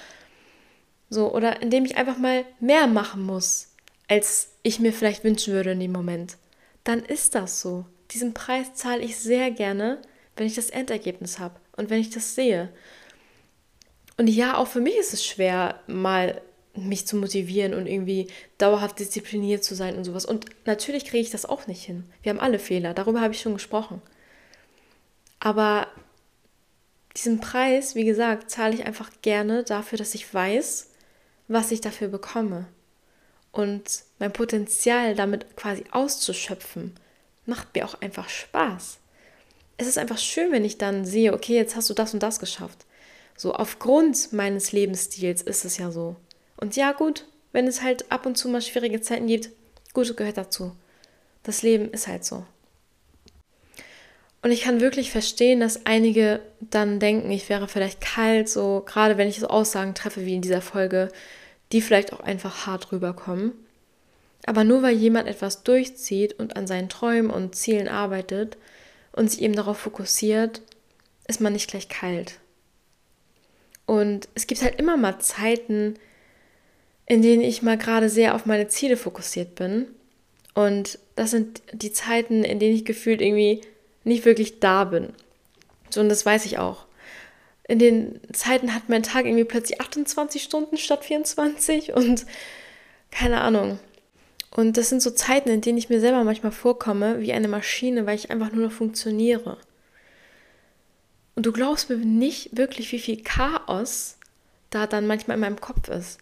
so, 1.11 1.33
oder 1.33 1.61
indem 1.63 1.85
ich 1.85 1.97
einfach 1.99 2.17
mal 2.17 2.45
mehr 2.59 2.87
machen 2.87 3.23
muss, 3.23 3.76
als 4.09 4.51
ich 4.63 4.81
mir 4.81 4.93
vielleicht 4.93 5.25
wünschen 5.25 5.53
würde 5.53 5.73
in 5.73 5.81
dem 5.81 5.93
Moment, 5.93 6.37
dann 6.85 7.05
ist 7.05 7.35
das 7.35 7.61
so. 7.61 7.85
Diesen 8.13 8.35
Preis 8.35 8.75
zahle 8.75 9.03
ich 9.03 9.17
sehr 9.17 9.51
gerne, 9.51 10.01
wenn 10.37 10.47
ich 10.47 10.55
das 10.55 10.71
Endergebnis 10.71 11.39
habe 11.39 11.59
und 11.77 11.91
wenn 11.91 12.01
ich 12.01 12.11
das 12.11 12.35
sehe. 12.35 12.71
Und 14.17 14.29
ja, 14.29 14.57
auch 14.57 14.69
für 14.69 14.81
mich 14.81 14.97
ist 14.97 15.13
es 15.13 15.25
schwer, 15.25 15.81
mal 15.87 16.41
mich 16.75 17.07
zu 17.07 17.17
motivieren 17.17 17.75
und 17.75 17.87
irgendwie 17.87 18.29
dauerhaft 18.59 18.99
diszipliniert 18.99 19.65
zu 19.65 19.75
sein 19.75 19.97
und 19.97 20.05
sowas. 20.05 20.27
Und 20.27 20.47
natürlich 20.67 21.05
kriege 21.05 21.23
ich 21.23 21.31
das 21.31 21.47
auch 21.47 21.67
nicht 21.67 21.83
hin. 21.83 22.05
Wir 22.23 22.31
haben 22.31 22.41
alle 22.41 22.59
Fehler, 22.59 22.95
darüber 22.95 23.21
habe 23.21 23.35
ich 23.35 23.41
schon 23.41 23.55
gesprochen. 23.55 24.03
Aber 25.41 25.89
diesen 27.17 27.41
Preis, 27.41 27.95
wie 27.95 28.05
gesagt, 28.05 28.51
zahle 28.51 28.75
ich 28.75 28.85
einfach 28.85 29.11
gerne 29.23 29.65
dafür, 29.65 29.99
dass 29.99 30.15
ich 30.15 30.33
weiß, 30.33 30.91
was 31.49 31.71
ich 31.71 31.81
dafür 31.81 32.09
bekomme. 32.09 32.67
Und 33.57 34.03
mein 34.19 34.35
Potenzial 34.35 35.15
damit 35.15 35.57
quasi 35.57 35.85
auszuschöpfen, 35.91 36.95
macht 37.47 37.75
mir 37.75 37.87
auch 37.87 37.99
einfach 38.03 38.29
Spaß. 38.29 38.99
Es 39.79 39.87
ist 39.87 39.97
einfach 39.97 40.19
schön, 40.19 40.53
wenn 40.53 40.65
ich 40.67 40.77
dann 40.77 41.07
sehe, 41.07 41.33
okay, 41.33 41.55
jetzt 41.55 41.75
hast 41.75 41.89
du 41.89 41.95
das 41.95 42.13
und 42.13 42.23
das 42.23 42.39
geschafft. 42.39 42.85
So 43.35 43.55
aufgrund 43.55 44.35
meines 44.35 44.73
Lebensstils 44.73 45.41
ist 45.41 45.65
es 45.65 45.79
ja 45.79 45.91
so. 45.91 46.17
Und 46.59 46.77
ja, 46.77 46.93
gut, 46.93 47.25
wenn 47.53 47.67
es 47.67 47.81
halt 47.81 48.13
ab 48.13 48.27
und 48.27 48.37
zu 48.37 48.51
mal 48.51 48.61
schwierige 48.61 49.01
Zeiten 49.01 49.27
gibt, 49.27 49.49
gut, 49.95 50.15
gehört 50.19 50.37
dazu. 50.37 50.77
Das 51.43 51.63
Leben 51.63 51.91
ist 51.93 52.09
halt 52.09 52.27
so. 52.27 52.45
Und 54.43 54.51
ich 54.51 54.61
kann 54.61 54.83
wirklich 54.83 55.11
verstehen, 55.11 55.61
dass 55.61 55.87
einige 55.87 56.41
dann 56.61 57.01
denken, 57.01 57.31
ich 57.31 57.49
wäre 57.49 57.69
vielleicht 57.69 58.03
kalt, 58.03 58.51
so 58.51 58.83
gerade 58.85 59.17
wenn 59.17 59.29
ich 59.29 59.41
so 59.41 59.49
Aussagen 59.49 59.95
treffe 59.95 60.27
wie 60.27 60.35
in 60.35 60.43
dieser 60.43 60.61
Folge, 60.61 61.09
die 61.73 61.81
vielleicht 61.81 62.13
auch 62.13 62.21
einfach 62.21 62.67
hart 62.67 62.93
rüberkommen. 62.93 63.53
Aber 64.47 64.65
nur 64.65 64.83
weil 64.83 64.95
jemand 64.95 65.29
etwas 65.29 65.65
durchzieht 65.65 66.39
und 66.39 66.57
an 66.57 66.67
seinen 66.67 66.89
Träumen 66.89 67.31
und 67.31 67.57
Zielen 67.57 67.89
arbeitet 67.89 68.57
und 69.13 69.31
sich 69.31 69.43
eben 69.43 69.57
darauf 69.57 69.79
fokussiert, 69.79 70.63
ist 71.27 71.41
man 71.41 71.53
nicht 71.53 71.69
gleich 71.69 71.89
kalt. 71.89 72.39
Und 73.87 74.29
es 74.35 74.47
gibt 74.47 74.63
halt 74.63 74.79
immer 74.79 74.97
mal 74.97 75.19
Zeiten, 75.21 75.95
in 77.07 77.23
denen 77.23 77.43
ich 77.43 77.63
mal 77.63 77.79
gerade 77.79 78.09
sehr 78.09 78.35
auf 78.35 78.47
meine 78.47 78.69
Ziele 78.69 78.97
fokussiert 78.97 79.55
bin. 79.55 79.87
Und 80.55 80.99
das 81.15 81.31
sind 81.31 81.63
die 81.73 81.93
Zeiten, 81.93 82.45
in 82.45 82.59
denen 82.59 82.75
ich 82.75 82.85
gefühlt 82.85 83.21
irgendwie 83.21 83.61
nicht 84.05 84.25
wirklich 84.25 84.61
da 84.61 84.85
bin. 84.85 85.13
So, 85.91 86.01
und 86.01 86.09
das 86.09 86.27
weiß 86.27 86.47
ich 86.47 86.59
auch. 86.59 86.86
In 87.69 87.79
den 87.79 88.21
Zeiten 88.33 88.75
hat 88.75 88.89
mein 88.89 89.03
Tag 89.03 89.25
irgendwie 89.25 89.45
plötzlich 89.45 89.81
28 89.81 90.43
Stunden 90.43 90.77
statt 90.77 91.05
24 91.05 91.95
und 91.95 92.27
keine 93.11 93.41
Ahnung. 93.41 93.79
Und 94.51 94.77
das 94.77 94.89
sind 94.89 95.03
so 95.03 95.11
Zeiten, 95.11 95.51
in 95.51 95.61
denen 95.61 95.77
ich 95.77 95.89
mir 95.89 96.01
selber 96.01 96.25
manchmal 96.25 96.53
vorkomme 96.53 97.21
wie 97.21 97.33
eine 97.33 97.49
Maschine, 97.49 98.07
weil 98.07 98.17
ich 98.17 98.31
einfach 98.31 98.53
nur 98.53 98.67
noch 98.67 98.73
funktioniere. 98.73 99.59
Und 101.35 101.45
du 101.45 101.53
glaubst 101.53 101.91
mir 101.91 101.97
nicht 101.97 102.57
wirklich, 102.57 102.91
wie 102.93 102.99
viel 102.99 103.23
Chaos 103.23 104.17
da 104.71 104.87
dann 104.87 105.07
manchmal 105.07 105.37
in 105.37 105.43
meinem 105.43 105.61
Kopf 105.61 105.89
ist. 105.89 106.19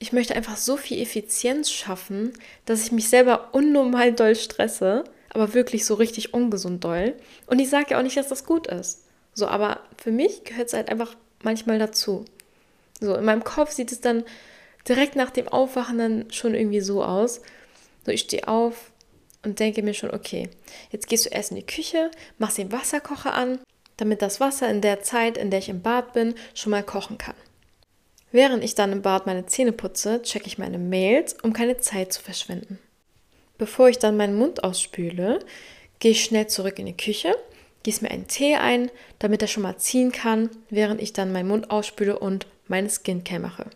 Ich 0.00 0.12
möchte 0.12 0.34
einfach 0.34 0.56
so 0.56 0.76
viel 0.76 1.00
Effizienz 1.00 1.70
schaffen, 1.70 2.32
dass 2.64 2.82
ich 2.82 2.92
mich 2.92 3.08
selber 3.08 3.50
unnormal 3.52 4.12
doll 4.12 4.34
stresse, 4.34 5.04
aber 5.30 5.54
wirklich 5.54 5.84
so 5.84 5.94
richtig 5.94 6.34
ungesund 6.34 6.82
doll. 6.82 7.14
Und 7.46 7.60
ich 7.60 7.70
sage 7.70 7.90
ja 7.90 7.98
auch 7.98 8.02
nicht, 8.02 8.16
dass 8.16 8.28
das 8.28 8.44
gut 8.44 8.66
ist. 8.66 9.03
So, 9.34 9.46
aber 9.46 9.80
für 9.96 10.12
mich 10.12 10.44
gehört 10.44 10.68
es 10.68 10.74
halt 10.74 10.88
einfach 10.88 11.16
manchmal 11.42 11.78
dazu. 11.78 12.24
So, 13.00 13.14
in 13.14 13.24
meinem 13.24 13.44
Kopf 13.44 13.72
sieht 13.72 13.92
es 13.92 14.00
dann 14.00 14.24
direkt 14.88 15.16
nach 15.16 15.30
dem 15.30 15.48
Aufwachen 15.48 15.98
dann 15.98 16.30
schon 16.30 16.54
irgendwie 16.54 16.80
so 16.80 17.04
aus. 17.04 17.40
So, 18.06 18.12
ich 18.12 18.20
stehe 18.20 18.48
auf 18.48 18.92
und 19.44 19.58
denke 19.58 19.82
mir 19.82 19.94
schon, 19.94 20.12
okay, 20.12 20.48
jetzt 20.90 21.08
gehst 21.08 21.26
du 21.26 21.30
erst 21.30 21.50
in 21.50 21.56
die 21.56 21.66
Küche, 21.66 22.10
machst 22.38 22.58
den 22.58 22.72
Wasserkocher 22.72 23.34
an, 23.34 23.58
damit 23.96 24.22
das 24.22 24.40
Wasser 24.40 24.68
in 24.70 24.80
der 24.80 25.02
Zeit, 25.02 25.36
in 25.36 25.50
der 25.50 25.58
ich 25.58 25.68
im 25.68 25.82
Bad 25.82 26.12
bin, 26.12 26.34
schon 26.54 26.70
mal 26.70 26.82
kochen 26.82 27.18
kann. 27.18 27.34
Während 28.32 28.64
ich 28.64 28.74
dann 28.74 28.92
im 28.92 29.02
Bad 29.02 29.26
meine 29.26 29.46
Zähne 29.46 29.72
putze, 29.72 30.22
checke 30.22 30.46
ich 30.46 30.58
meine 30.58 30.78
Mails, 30.78 31.34
um 31.42 31.52
keine 31.52 31.78
Zeit 31.78 32.12
zu 32.12 32.20
verschwenden. 32.20 32.78
Bevor 33.58 33.88
ich 33.88 33.98
dann 33.98 34.16
meinen 34.16 34.36
Mund 34.36 34.64
ausspüle, 34.64 35.38
gehe 36.00 36.10
ich 36.10 36.24
schnell 36.24 36.48
zurück 36.48 36.78
in 36.80 36.86
die 36.86 36.96
Küche, 36.96 37.36
gieße 37.84 38.02
mir 38.02 38.10
einen 38.10 38.26
Tee 38.26 38.56
ein, 38.56 38.90
damit 39.20 39.40
er 39.42 39.48
schon 39.48 39.62
mal 39.62 39.76
ziehen 39.76 40.10
kann, 40.10 40.50
während 40.70 41.00
ich 41.00 41.12
dann 41.12 41.32
meinen 41.32 41.48
Mund 41.48 41.70
ausspüle 41.70 42.18
und 42.18 42.46
meine 42.66 42.90
Skincare 42.90 43.40
mache. 43.40 43.66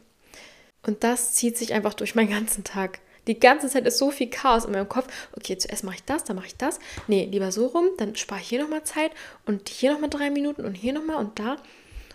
Und 0.83 1.05
das 1.05 1.35
zieht 1.35 1.57
sich 1.57 1.73
einfach 1.75 1.95
durch 1.95 2.15
meinen 2.15 2.31
ganzen 2.31 2.65
Tag. 2.65 3.01
Die 3.27 3.39
ganze 3.39 3.69
Zeit 3.69 3.87
ist 3.87 3.99
so 3.99 4.11
viel 4.11 4.31
Chaos 4.31 4.65
in 4.65 4.73
meinem 4.73 4.89
Kopf. 4.89 5.07
Okay, 5.37 5.59
zuerst 5.59 5.85
mache 5.85 5.97
ich 5.97 6.05
das, 6.05 6.25
dann 6.25 6.37
mache 6.37 6.47
ich 6.47 6.57
das. 6.57 6.79
Nee, 7.07 7.29
lieber 7.31 7.53
so 7.53 7.67
rum, 7.67 7.85
dann 7.99 8.17
spare 8.17 8.41
ich 8.41 8.49
hier 8.49 8.63
nochmal 8.63 8.85
Zeit 8.85 9.13
und 9.45 9.69
hier 9.69 9.93
nochmal 9.93 10.09
drei 10.09 10.31
Minuten 10.31 10.65
und 10.65 10.75
hier 10.75 10.95
nochmal 10.95 11.17
und 11.17 11.39
da. 11.39 11.57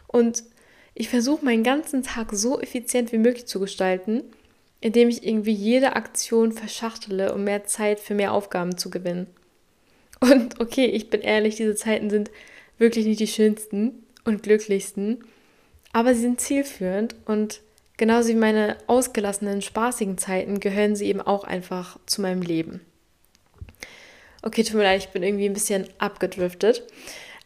Und 0.07 0.43
ich 0.95 1.09
versuche 1.09 1.45
meinen 1.45 1.63
ganzen 1.63 2.01
Tag 2.01 2.31
so 2.33 2.59
effizient 2.59 3.11
wie 3.11 3.19
möglich 3.19 3.45
zu 3.45 3.59
gestalten, 3.59 4.23
indem 4.81 5.09
ich 5.09 5.25
irgendwie 5.25 5.53
jede 5.53 5.95
Aktion 5.95 6.51
verschachtele, 6.51 7.33
um 7.33 7.43
mehr 7.43 7.63
Zeit 7.65 7.99
für 7.99 8.15
mehr 8.15 8.33
Aufgaben 8.33 8.77
zu 8.77 8.89
gewinnen. 8.89 9.27
Und 10.31 10.59
okay, 10.59 10.85
ich 10.85 11.09
bin 11.09 11.21
ehrlich, 11.21 11.55
diese 11.55 11.75
Zeiten 11.75 12.09
sind 12.09 12.31
wirklich 12.77 13.05
nicht 13.05 13.19
die 13.19 13.27
schönsten 13.27 14.03
und 14.23 14.43
glücklichsten, 14.43 15.23
aber 15.91 16.15
sie 16.15 16.21
sind 16.21 16.39
zielführend 16.39 17.15
und 17.25 17.61
Genauso 17.97 18.29
wie 18.29 18.35
meine 18.35 18.77
ausgelassenen, 18.87 19.61
spaßigen 19.61 20.17
Zeiten 20.17 20.59
gehören 20.59 20.95
sie 20.95 21.05
eben 21.05 21.21
auch 21.21 21.43
einfach 21.43 21.97
zu 22.05 22.21
meinem 22.21 22.41
Leben. 22.41 22.81
Okay, 24.41 24.63
tut 24.63 24.75
mir 24.75 24.83
leid, 24.83 25.01
ich 25.01 25.09
bin 25.09 25.23
irgendwie 25.23 25.45
ein 25.45 25.53
bisschen 25.53 25.87
abgedriftet. 25.99 26.83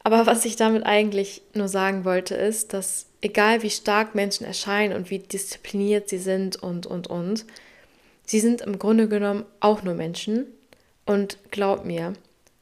Aber 0.04 0.26
was 0.26 0.46
ich 0.46 0.56
damit 0.56 0.86
eigentlich 0.86 1.42
nur 1.54 1.68
sagen 1.68 2.06
wollte, 2.06 2.36
ist, 2.36 2.74
dass 2.74 3.08
egal 3.22 3.62
wie 3.62 3.70
stark 3.70 4.16
Menschen 4.16 4.46
erscheinen 4.46 4.96
und 4.96 5.10
wie 5.10 5.20
diszipliniert 5.20 6.08
sie 6.08 6.18
sind 6.18 6.56
und, 6.56 6.86
und, 6.86 7.08
und, 7.08 7.46
sie 8.26 8.40
sind 8.40 8.62
im 8.62 8.80
Grunde 8.80 9.10
genommen 9.10 9.46
auch 9.60 9.84
nur 9.84 9.96
Menschen. 9.96 10.48
Und 11.06 11.38
glaub 11.52 11.84
mir, 11.86 12.14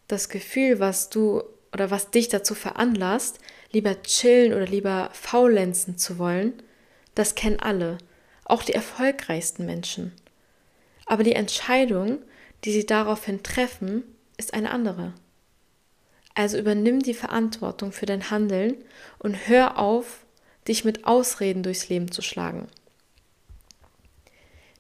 das 0.07 0.29
Gefühl, 0.29 0.79
was 0.79 1.09
du 1.09 1.43
oder 1.73 1.91
was 1.91 2.11
dich 2.11 2.29
dazu 2.29 2.55
veranlasst, 2.55 3.39
lieber 3.71 4.01
chillen 4.03 4.53
oder 4.53 4.65
lieber 4.65 5.09
faulenzen 5.13 5.97
zu 5.97 6.17
wollen, 6.17 6.53
das 7.15 7.35
kennen 7.35 7.59
alle, 7.59 7.97
auch 8.45 8.63
die 8.63 8.73
erfolgreichsten 8.73 9.65
Menschen. 9.65 10.13
Aber 11.05 11.23
die 11.23 11.33
Entscheidung, 11.33 12.19
die 12.63 12.71
sie 12.71 12.85
daraufhin 12.85 13.43
treffen, 13.43 14.03
ist 14.37 14.53
eine 14.53 14.71
andere. 14.71 15.13
Also 16.33 16.57
übernimm 16.57 16.99
die 16.99 17.13
Verantwortung 17.13 17.91
für 17.91 18.05
dein 18.05 18.29
Handeln 18.29 18.75
und 19.19 19.47
hör 19.47 19.77
auf, 19.77 20.25
dich 20.67 20.83
mit 20.83 21.05
Ausreden 21.05 21.63
durchs 21.63 21.89
Leben 21.89 22.11
zu 22.11 22.21
schlagen. 22.21 22.67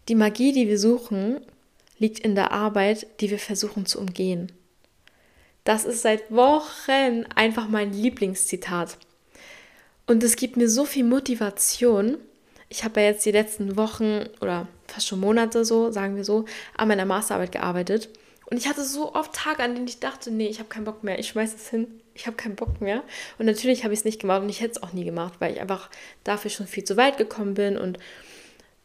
Die 0.07 0.15
Magie, 0.15 0.51
die 0.51 0.67
wir 0.67 0.79
suchen, 0.79 1.39
liegt 1.97 2.19
in 2.19 2.35
der 2.35 2.51
Arbeit, 2.51 3.07
die 3.21 3.29
wir 3.29 3.39
versuchen 3.39 3.85
zu 3.85 3.99
umgehen. 3.99 4.51
Das 5.65 5.83
ist 5.83 6.03
seit 6.03 6.31
Wochen 6.31 7.25
einfach 7.35 7.67
mein 7.67 7.91
Lieblingszitat. 7.91 8.97
Und 10.05 10.23
es 10.23 10.35
gibt 10.35 10.57
mir 10.57 10.69
so 10.69 10.85
viel 10.85 11.03
Motivation. 11.03 12.19
Ich 12.69 12.83
habe 12.83 13.01
ja 13.01 13.07
jetzt 13.07 13.25
die 13.25 13.31
letzten 13.31 13.75
Wochen 13.75 14.29
oder 14.41 14.67
fast 14.87 15.07
schon 15.07 15.19
Monate 15.19 15.65
so, 15.65 15.91
sagen 15.91 16.15
wir 16.15 16.23
so, 16.23 16.45
an 16.77 16.87
meiner 16.87 17.05
Masterarbeit 17.05 17.51
gearbeitet. 17.51 18.09
Und 18.45 18.57
ich 18.57 18.67
hatte 18.67 18.83
so 18.83 19.15
oft 19.15 19.33
Tage, 19.33 19.63
an 19.63 19.73
denen 19.73 19.87
ich 19.87 19.99
dachte, 19.99 20.29
nee, 20.29 20.47
ich 20.47 20.59
habe 20.59 20.69
keinen 20.69 20.85
Bock 20.85 21.03
mehr, 21.03 21.17
ich 21.17 21.29
schmeiße 21.29 21.55
es 21.55 21.67
hin, 21.67 21.87
ich 22.13 22.27
habe 22.27 22.37
keinen 22.37 22.55
Bock 22.55 22.79
mehr. 22.79 23.01
Und 23.39 23.47
natürlich 23.47 23.83
habe 23.83 23.93
ich 23.95 24.01
es 24.01 24.05
nicht 24.05 24.21
gemacht 24.21 24.43
und 24.43 24.49
ich 24.49 24.61
hätte 24.61 24.73
es 24.73 24.83
auch 24.83 24.93
nie 24.93 25.03
gemacht, 25.03 25.33
weil 25.39 25.53
ich 25.53 25.61
einfach 25.61 25.89
dafür 26.23 26.51
schon 26.51 26.67
viel 26.67 26.83
zu 26.83 26.95
weit 26.95 27.17
gekommen 27.17 27.55
bin. 27.55 27.75
Und 27.75 27.97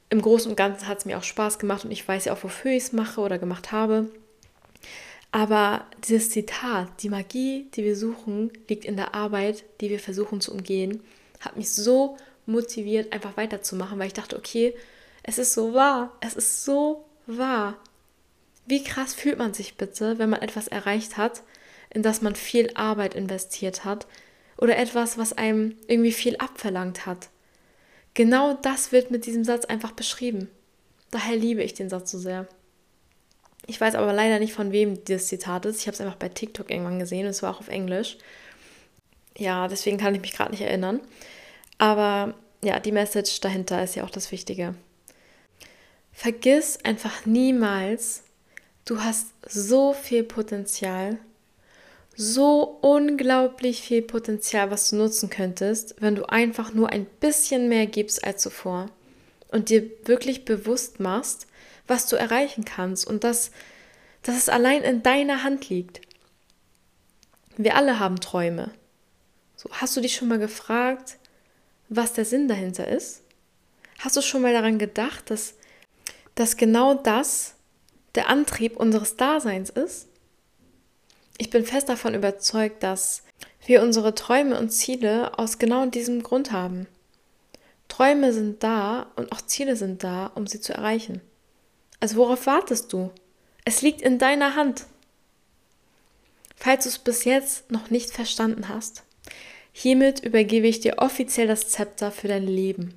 im 0.08 0.22
Großen 0.22 0.50
und 0.50 0.56
Ganzen 0.56 0.88
hat 0.88 0.98
es 0.98 1.04
mir 1.04 1.18
auch 1.18 1.24
Spaß 1.24 1.58
gemacht 1.58 1.84
und 1.84 1.90
ich 1.90 2.08
weiß 2.08 2.24
ja 2.24 2.32
auch, 2.32 2.42
wofür 2.42 2.70
ich 2.70 2.84
es 2.84 2.92
mache 2.92 3.20
oder 3.20 3.38
gemacht 3.38 3.70
habe. 3.70 4.10
Aber 5.32 5.86
dieses 6.06 6.30
Zitat, 6.30 7.02
die 7.02 7.08
Magie, 7.08 7.68
die 7.74 7.84
wir 7.84 7.96
suchen, 7.96 8.50
liegt 8.68 8.84
in 8.84 8.96
der 8.96 9.14
Arbeit, 9.14 9.64
die 9.80 9.90
wir 9.90 10.00
versuchen 10.00 10.40
zu 10.40 10.52
umgehen, 10.52 11.02
hat 11.38 11.56
mich 11.56 11.72
so 11.72 12.16
motiviert, 12.46 13.12
einfach 13.12 13.36
weiterzumachen, 13.36 13.98
weil 13.98 14.08
ich 14.08 14.12
dachte, 14.12 14.36
okay, 14.36 14.74
es 15.22 15.38
ist 15.38 15.54
so 15.54 15.72
wahr, 15.72 16.12
es 16.20 16.34
ist 16.34 16.64
so 16.64 17.04
wahr. 17.26 17.76
Wie 18.66 18.82
krass 18.82 19.14
fühlt 19.14 19.38
man 19.38 19.54
sich 19.54 19.76
bitte, 19.76 20.18
wenn 20.18 20.30
man 20.30 20.42
etwas 20.42 20.68
erreicht 20.68 21.16
hat, 21.16 21.42
in 21.90 22.02
das 22.02 22.22
man 22.22 22.34
viel 22.34 22.70
Arbeit 22.74 23.14
investiert 23.14 23.84
hat 23.84 24.06
oder 24.56 24.76
etwas, 24.76 25.18
was 25.18 25.32
einem 25.32 25.76
irgendwie 25.86 26.12
viel 26.12 26.36
abverlangt 26.36 27.06
hat? 27.06 27.28
Genau 28.14 28.54
das 28.54 28.90
wird 28.90 29.10
mit 29.10 29.26
diesem 29.26 29.44
Satz 29.44 29.64
einfach 29.64 29.92
beschrieben. 29.92 30.48
Daher 31.10 31.36
liebe 31.36 31.62
ich 31.62 31.74
den 31.74 31.88
Satz 31.88 32.10
so 32.10 32.18
sehr. 32.18 32.48
Ich 33.66 33.80
weiß 33.80 33.94
aber 33.94 34.12
leider 34.12 34.38
nicht, 34.38 34.52
von 34.52 34.72
wem 34.72 35.04
dieses 35.04 35.28
Zitat 35.28 35.64
ist. 35.66 35.80
Ich 35.80 35.86
habe 35.86 35.94
es 35.94 36.00
einfach 36.00 36.16
bei 36.16 36.28
TikTok 36.28 36.70
irgendwann 36.70 36.98
gesehen 36.98 37.24
und 37.26 37.30
es 37.30 37.42
war 37.42 37.54
auch 37.54 37.60
auf 37.60 37.68
Englisch. 37.68 38.18
Ja, 39.36 39.68
deswegen 39.68 39.98
kann 39.98 40.14
ich 40.14 40.20
mich 40.20 40.32
gerade 40.32 40.50
nicht 40.50 40.62
erinnern. 40.62 41.00
Aber 41.78 42.34
ja, 42.62 42.80
die 42.80 42.92
Message 42.92 43.40
dahinter 43.40 43.82
ist 43.82 43.94
ja 43.94 44.04
auch 44.04 44.10
das 44.10 44.32
Wichtige. 44.32 44.74
Vergiss 46.12 46.78
einfach 46.84 47.24
niemals, 47.26 48.24
du 48.84 49.00
hast 49.00 49.28
so 49.48 49.92
viel 49.94 50.24
Potenzial. 50.24 51.18
so 52.16 52.78
unglaublich 52.82 53.80
viel 53.80 54.02
Potenzial, 54.02 54.70
was 54.70 54.90
du 54.90 54.96
nutzen 54.96 55.30
könntest, 55.30 55.94
wenn 56.00 56.16
du 56.16 56.24
einfach 56.28 56.74
nur 56.74 56.90
ein 56.90 57.06
bisschen 57.06 57.68
mehr 57.68 57.86
gibst 57.86 58.24
als 58.24 58.42
zuvor 58.42 58.90
und 59.48 59.70
dir 59.70 59.90
wirklich 60.04 60.44
bewusst 60.44 61.00
machst, 61.00 61.46
was 61.90 62.06
du 62.06 62.16
erreichen 62.16 62.64
kannst 62.64 63.06
und 63.06 63.24
dass, 63.24 63.50
dass 64.22 64.36
es 64.36 64.48
allein 64.48 64.82
in 64.82 65.02
deiner 65.02 65.42
Hand 65.42 65.68
liegt. 65.68 66.00
Wir 67.56 67.76
alle 67.76 67.98
haben 67.98 68.20
Träume. 68.20 68.70
So, 69.56 69.68
hast 69.72 69.96
du 69.96 70.00
dich 70.00 70.14
schon 70.14 70.28
mal 70.28 70.38
gefragt, 70.38 71.18
was 71.88 72.14
der 72.14 72.24
Sinn 72.24 72.48
dahinter 72.48 72.88
ist? 72.88 73.22
Hast 73.98 74.16
du 74.16 74.22
schon 74.22 74.40
mal 74.40 74.54
daran 74.54 74.78
gedacht, 74.78 75.30
dass, 75.30 75.54
dass 76.36 76.56
genau 76.56 76.94
das 76.94 77.54
der 78.14 78.30
Antrieb 78.30 78.76
unseres 78.76 79.16
Daseins 79.16 79.68
ist? 79.68 80.06
Ich 81.36 81.50
bin 81.50 81.66
fest 81.66 81.88
davon 81.88 82.14
überzeugt, 82.14 82.82
dass 82.82 83.24
wir 83.66 83.82
unsere 83.82 84.14
Träume 84.14 84.58
und 84.58 84.70
Ziele 84.70 85.38
aus 85.38 85.58
genau 85.58 85.84
diesem 85.86 86.22
Grund 86.22 86.52
haben. 86.52 86.86
Träume 87.88 88.32
sind 88.32 88.62
da 88.62 89.10
und 89.16 89.32
auch 89.32 89.40
Ziele 89.42 89.74
sind 89.74 90.04
da, 90.04 90.26
um 90.34 90.46
sie 90.46 90.60
zu 90.60 90.72
erreichen. 90.72 91.20
Also 92.00 92.16
worauf 92.16 92.46
wartest 92.46 92.92
du? 92.92 93.10
Es 93.64 93.82
liegt 93.82 94.00
in 94.00 94.18
deiner 94.18 94.56
Hand. 94.56 94.86
Falls 96.56 96.84
du 96.84 96.88
es 96.90 96.98
bis 96.98 97.24
jetzt 97.24 97.70
noch 97.70 97.90
nicht 97.90 98.10
verstanden 98.10 98.68
hast, 98.68 99.04
hiermit 99.72 100.20
übergebe 100.20 100.66
ich 100.66 100.80
dir 100.80 100.98
offiziell 100.98 101.46
das 101.46 101.68
Zepter 101.68 102.10
für 102.10 102.28
dein 102.28 102.46
Leben. 102.46 102.94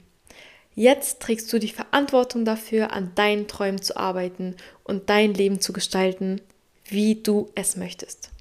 Jetzt 0.75 1.21
trägst 1.21 1.51
du 1.53 1.59
die 1.59 1.69
Verantwortung 1.69 2.45
dafür, 2.45 2.91
an 2.93 3.13
deinen 3.15 3.47
Träumen 3.47 3.81
zu 3.81 3.95
arbeiten 3.95 4.55
und 4.83 5.09
dein 5.09 5.33
Leben 5.33 5.61
zu 5.61 5.71
gestalten, 5.71 6.41
wie 6.85 7.15
du 7.15 7.51
es 7.55 7.75
möchtest. 7.75 8.31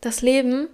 Das 0.00 0.22
Leben 0.22 0.68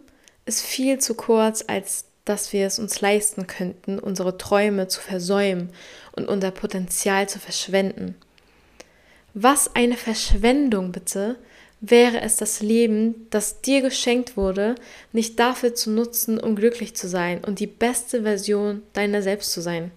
ist 0.44 0.62
viel 0.62 0.98
zu 0.98 1.14
kurz, 1.14 1.64
als 1.66 2.04
dass 2.26 2.52
wir 2.52 2.66
es 2.66 2.78
uns 2.78 3.00
leisten 3.00 3.46
könnten, 3.46 3.98
unsere 3.98 4.36
Träume 4.36 4.88
zu 4.88 5.00
versäumen 5.00 5.70
und 6.12 6.28
unser 6.28 6.50
Potenzial 6.50 7.28
zu 7.28 7.38
verschwenden. 7.38 8.14
Was 9.32 9.74
eine 9.74 9.96
Verschwendung 9.96 10.92
bitte, 10.92 11.36
wäre 11.80 12.20
es 12.20 12.36
das 12.36 12.60
Leben, 12.60 13.26
das 13.30 13.60
dir 13.60 13.80
geschenkt 13.80 14.36
wurde, 14.36 14.74
nicht 15.12 15.38
dafür 15.38 15.74
zu 15.74 15.90
nutzen, 15.90 16.40
um 16.40 16.56
glücklich 16.56 16.96
zu 16.96 17.08
sein 17.08 17.44
und 17.44 17.60
die 17.60 17.66
beste 17.66 18.22
Version 18.22 18.82
deiner 18.92 19.22
selbst 19.22 19.52
zu 19.52 19.60
sein. 19.60 19.90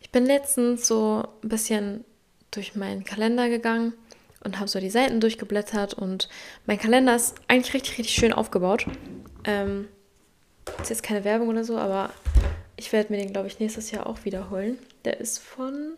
Ich 0.00 0.10
bin 0.10 0.26
letztens 0.26 0.86
so 0.86 1.24
ein 1.42 1.48
bisschen 1.48 2.04
durch 2.50 2.76
meinen 2.76 3.04
Kalender 3.04 3.48
gegangen 3.48 3.94
und 4.44 4.58
habe 4.58 4.68
so 4.68 4.78
die 4.78 4.90
Seiten 4.90 5.20
durchgeblättert 5.20 5.94
und 5.94 6.28
mein 6.66 6.78
Kalender 6.78 7.16
ist 7.16 7.36
eigentlich 7.48 7.74
richtig, 7.74 7.98
richtig 7.98 8.14
schön 8.14 8.32
aufgebaut. 8.32 8.86
Ähm, 9.44 9.88
ist 10.80 10.90
jetzt 10.90 11.02
keine 11.02 11.24
Werbung 11.24 11.48
oder 11.48 11.64
so, 11.64 11.76
aber 11.76 12.10
ich 12.76 12.92
werde 12.92 13.12
mir 13.12 13.18
den, 13.18 13.32
glaube 13.32 13.48
ich, 13.48 13.60
nächstes 13.60 13.90
Jahr 13.90 14.06
auch 14.06 14.24
wiederholen. 14.24 14.78
Der 15.04 15.20
ist 15.20 15.38
von 15.38 15.94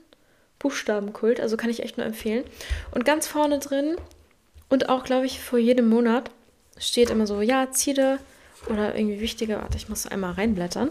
Buchstabenkult, 0.59 1.41
also 1.41 1.57
kann 1.57 1.71
ich 1.71 1.83
echt 1.83 1.97
nur 1.97 2.07
empfehlen. 2.07 2.45
Und 2.93 3.05
ganz 3.05 3.27
vorne 3.27 3.59
drin 3.59 3.97
und 4.69 4.89
auch, 4.89 5.05
glaube 5.05 5.27
ich, 5.27 5.41
vor 5.41 5.59
jedem 5.59 5.89
Monat 5.89 6.31
steht 6.79 7.11
immer 7.11 7.27
so, 7.27 7.41
ja, 7.41 7.71
Ziele 7.71 8.19
oder 8.69 8.97
irgendwie 8.97 9.21
wichtige, 9.21 9.57
warte, 9.57 9.77
ich 9.77 9.89
muss 9.89 10.07
einmal 10.07 10.33
reinblättern. 10.33 10.91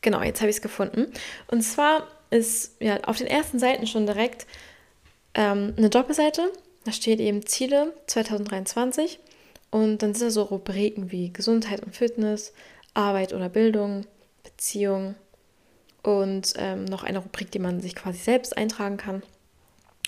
Genau, 0.00 0.22
jetzt 0.22 0.40
habe 0.40 0.50
ich 0.50 0.56
es 0.56 0.62
gefunden. 0.62 1.12
Und 1.48 1.62
zwar 1.62 2.08
ist 2.30 2.76
ja 2.80 2.98
auf 3.04 3.18
den 3.18 3.26
ersten 3.26 3.58
Seiten 3.58 3.86
schon 3.86 4.06
direkt 4.06 4.46
ähm, 5.34 5.74
eine 5.76 5.90
Doppelseite. 5.90 6.50
Da 6.84 6.92
steht 6.92 7.20
eben 7.20 7.46
Ziele 7.46 7.92
2023 8.08 9.20
und 9.72 10.02
dann 10.02 10.14
sind 10.14 10.26
da 10.26 10.30
so 10.30 10.42
Rubriken 10.42 11.10
wie 11.10 11.32
Gesundheit 11.32 11.82
und 11.82 11.96
Fitness, 11.96 12.52
Arbeit 12.92 13.32
oder 13.32 13.48
Bildung, 13.48 14.06
Beziehung 14.44 15.14
und 16.02 16.52
ähm, 16.58 16.84
noch 16.84 17.04
eine 17.04 17.20
Rubrik, 17.20 17.50
die 17.50 17.58
man 17.58 17.80
sich 17.80 17.94
quasi 17.94 18.18
selbst 18.18 18.56
eintragen 18.56 18.98
kann. 18.98 19.22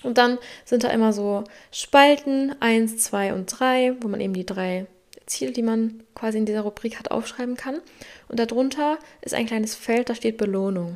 Und 0.03 0.19
dann 0.19 0.37
sind 0.65 0.83
da 0.83 0.89
immer 0.89 1.13
so 1.13 1.45
Spalten 1.71 2.55
1, 2.59 2.99
2 2.99 3.33
und 3.33 3.47
3, 3.47 3.95
wo 4.01 4.07
man 4.07 4.21
eben 4.21 4.33
die 4.33 4.45
drei 4.45 4.85
Ziele, 5.25 5.51
die 5.51 5.63
man 5.63 6.03
quasi 6.13 6.37
in 6.37 6.45
dieser 6.45 6.61
Rubrik 6.61 6.99
hat, 6.99 7.09
aufschreiben 7.09 7.57
kann. 7.57 7.81
Und 8.27 8.39
darunter 8.39 8.99
ist 9.21 9.33
ein 9.33 9.47
kleines 9.47 9.73
Feld, 9.73 10.09
da 10.09 10.15
steht 10.15 10.37
Belohnung. 10.37 10.93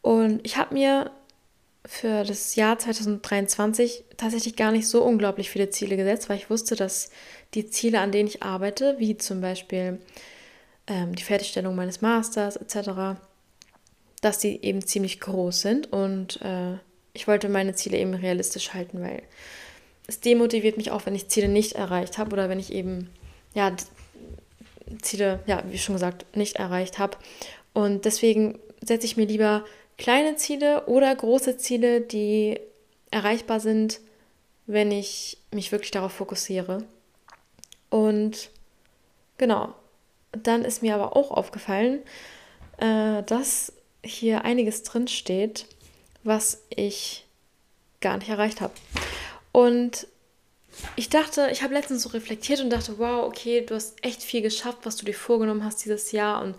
Und 0.00 0.40
ich 0.44 0.56
habe 0.56 0.72
mir 0.72 1.10
für 1.86 2.24
das 2.24 2.56
Jahr 2.56 2.78
2023 2.78 4.04
tatsächlich 4.16 4.56
gar 4.56 4.72
nicht 4.72 4.88
so 4.88 5.02
unglaublich 5.02 5.50
viele 5.50 5.70
Ziele 5.70 5.96
gesetzt, 5.96 6.28
weil 6.28 6.38
ich 6.38 6.50
wusste, 6.50 6.76
dass 6.76 7.10
die 7.54 7.70
Ziele, 7.70 8.00
an 8.00 8.12
denen 8.12 8.28
ich 8.28 8.42
arbeite, 8.42 8.96
wie 8.98 9.16
zum 9.16 9.40
Beispiel 9.40 10.00
ähm, 10.86 11.14
die 11.14 11.22
Fertigstellung 11.22 11.74
meines 11.74 12.00
Masters 12.00 12.56
etc., 12.56 13.20
dass 14.20 14.38
die 14.38 14.64
eben 14.64 14.84
ziemlich 14.84 15.20
groß 15.20 15.60
sind 15.60 15.92
und 15.92 16.40
äh, 16.42 16.74
ich 17.12 17.28
wollte 17.28 17.48
meine 17.48 17.74
Ziele 17.74 17.98
eben 17.98 18.14
realistisch 18.14 18.74
halten, 18.74 19.00
weil 19.00 19.22
es 20.06 20.20
demotiviert 20.20 20.76
mich 20.76 20.90
auch, 20.90 21.06
wenn 21.06 21.14
ich 21.14 21.28
Ziele 21.28 21.48
nicht 21.48 21.72
erreicht 21.72 22.18
habe 22.18 22.32
oder 22.32 22.48
wenn 22.48 22.58
ich 22.58 22.72
eben 22.72 23.10
ja 23.54 23.74
Ziele, 25.02 25.40
ja, 25.46 25.62
wie 25.68 25.78
schon 25.78 25.94
gesagt, 25.94 26.36
nicht 26.36 26.56
erreicht 26.56 26.98
habe. 26.98 27.16
Und 27.72 28.04
deswegen 28.04 28.58
setze 28.82 29.06
ich 29.06 29.16
mir 29.16 29.26
lieber 29.26 29.64
kleine 29.98 30.36
Ziele 30.36 30.86
oder 30.86 31.14
große 31.14 31.56
Ziele, 31.56 32.00
die 32.00 32.60
erreichbar 33.10 33.60
sind, 33.60 34.00
wenn 34.66 34.90
ich 34.90 35.38
mich 35.52 35.72
wirklich 35.72 35.90
darauf 35.90 36.12
fokussiere. 36.12 36.84
Und 37.88 38.50
genau, 39.38 39.74
dann 40.32 40.64
ist 40.64 40.82
mir 40.82 40.94
aber 40.94 41.16
auch 41.16 41.30
aufgefallen, 41.30 42.02
äh, 42.78 43.22
dass 43.22 43.72
hier 44.04 44.44
einiges 44.44 44.82
drin 44.82 45.08
steht, 45.08 45.66
was 46.24 46.62
ich 46.68 47.24
gar 48.00 48.18
nicht 48.18 48.28
erreicht 48.28 48.60
habe. 48.60 48.74
Und 49.52 50.06
ich 50.96 51.08
dachte, 51.08 51.48
ich 51.50 51.62
habe 51.62 51.74
letztens 51.74 52.02
so 52.02 52.10
reflektiert 52.10 52.60
und 52.60 52.70
dachte, 52.70 52.98
wow, 52.98 53.24
okay, 53.24 53.64
du 53.64 53.74
hast 53.74 54.04
echt 54.04 54.22
viel 54.22 54.42
geschafft, 54.42 54.80
was 54.82 54.96
du 54.96 55.06
dir 55.06 55.14
vorgenommen 55.14 55.64
hast 55.64 55.84
dieses 55.84 56.12
Jahr 56.12 56.42
und 56.42 56.56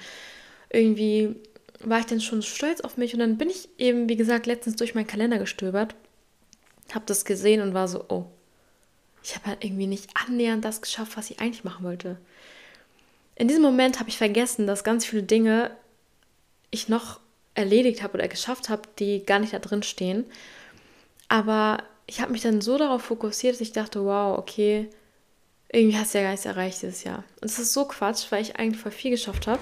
irgendwie 0.69 1.35
war 1.79 1.99
ich 1.99 2.05
dann 2.05 2.21
schon 2.21 2.41
stolz 2.41 2.81
auf 2.81 2.97
mich 2.97 3.13
und 3.13 3.19
dann 3.19 3.37
bin 3.37 3.49
ich 3.49 3.69
eben, 3.77 4.09
wie 4.09 4.15
gesagt, 4.15 4.45
letztens 4.45 4.75
durch 4.75 4.95
meinen 4.95 5.07
Kalender 5.07 5.37
gestöbert, 5.39 5.95
habe 6.93 7.05
das 7.05 7.25
gesehen 7.25 7.61
und 7.61 7.73
war 7.73 7.87
so, 7.87 8.05
oh, 8.09 8.25
ich 9.23 9.35
habe 9.35 9.47
halt 9.47 9.63
irgendwie 9.63 9.87
nicht 9.87 10.09
annähernd 10.13 10.63
das 10.63 10.81
geschafft, 10.81 11.17
was 11.17 11.29
ich 11.29 11.39
eigentlich 11.39 11.63
machen 11.63 11.85
wollte. 11.85 12.17
In 13.35 13.47
diesem 13.47 13.63
Moment 13.63 13.99
habe 13.99 14.09
ich 14.09 14.17
vergessen, 14.17 14.65
dass 14.65 14.83
ganz 14.83 15.05
viele 15.05 15.23
Dinge 15.23 15.71
ich 16.71 16.89
noch 16.89 17.19
erledigt 17.53 18.03
habe 18.03 18.13
oder 18.15 18.27
geschafft 18.27 18.69
habe, 18.69 18.83
die 18.99 19.25
gar 19.25 19.39
nicht 19.39 19.53
da 19.53 19.59
drin 19.59 19.83
stehen. 19.83 20.25
Aber 21.27 21.83
ich 22.05 22.21
habe 22.21 22.31
mich 22.31 22.41
dann 22.41 22.61
so 22.61 22.77
darauf 22.77 23.03
fokussiert, 23.03 23.55
dass 23.55 23.61
ich 23.61 23.73
dachte, 23.73 24.03
wow, 24.05 24.37
okay, 24.37 24.89
irgendwie 25.71 25.97
hast 25.97 26.13
du 26.13 26.19
ja 26.19 26.23
gar 26.23 26.31
nichts 26.31 26.45
erreicht 26.45 26.81
dieses 26.81 27.03
Jahr. 27.03 27.23
Und 27.41 27.45
das 27.45 27.59
ist 27.59 27.73
so 27.73 27.85
Quatsch, 27.85 28.31
weil 28.31 28.41
ich 28.41 28.55
eigentlich 28.55 28.81
voll 28.81 28.91
viel 28.91 29.11
geschafft 29.11 29.47
habe. 29.47 29.61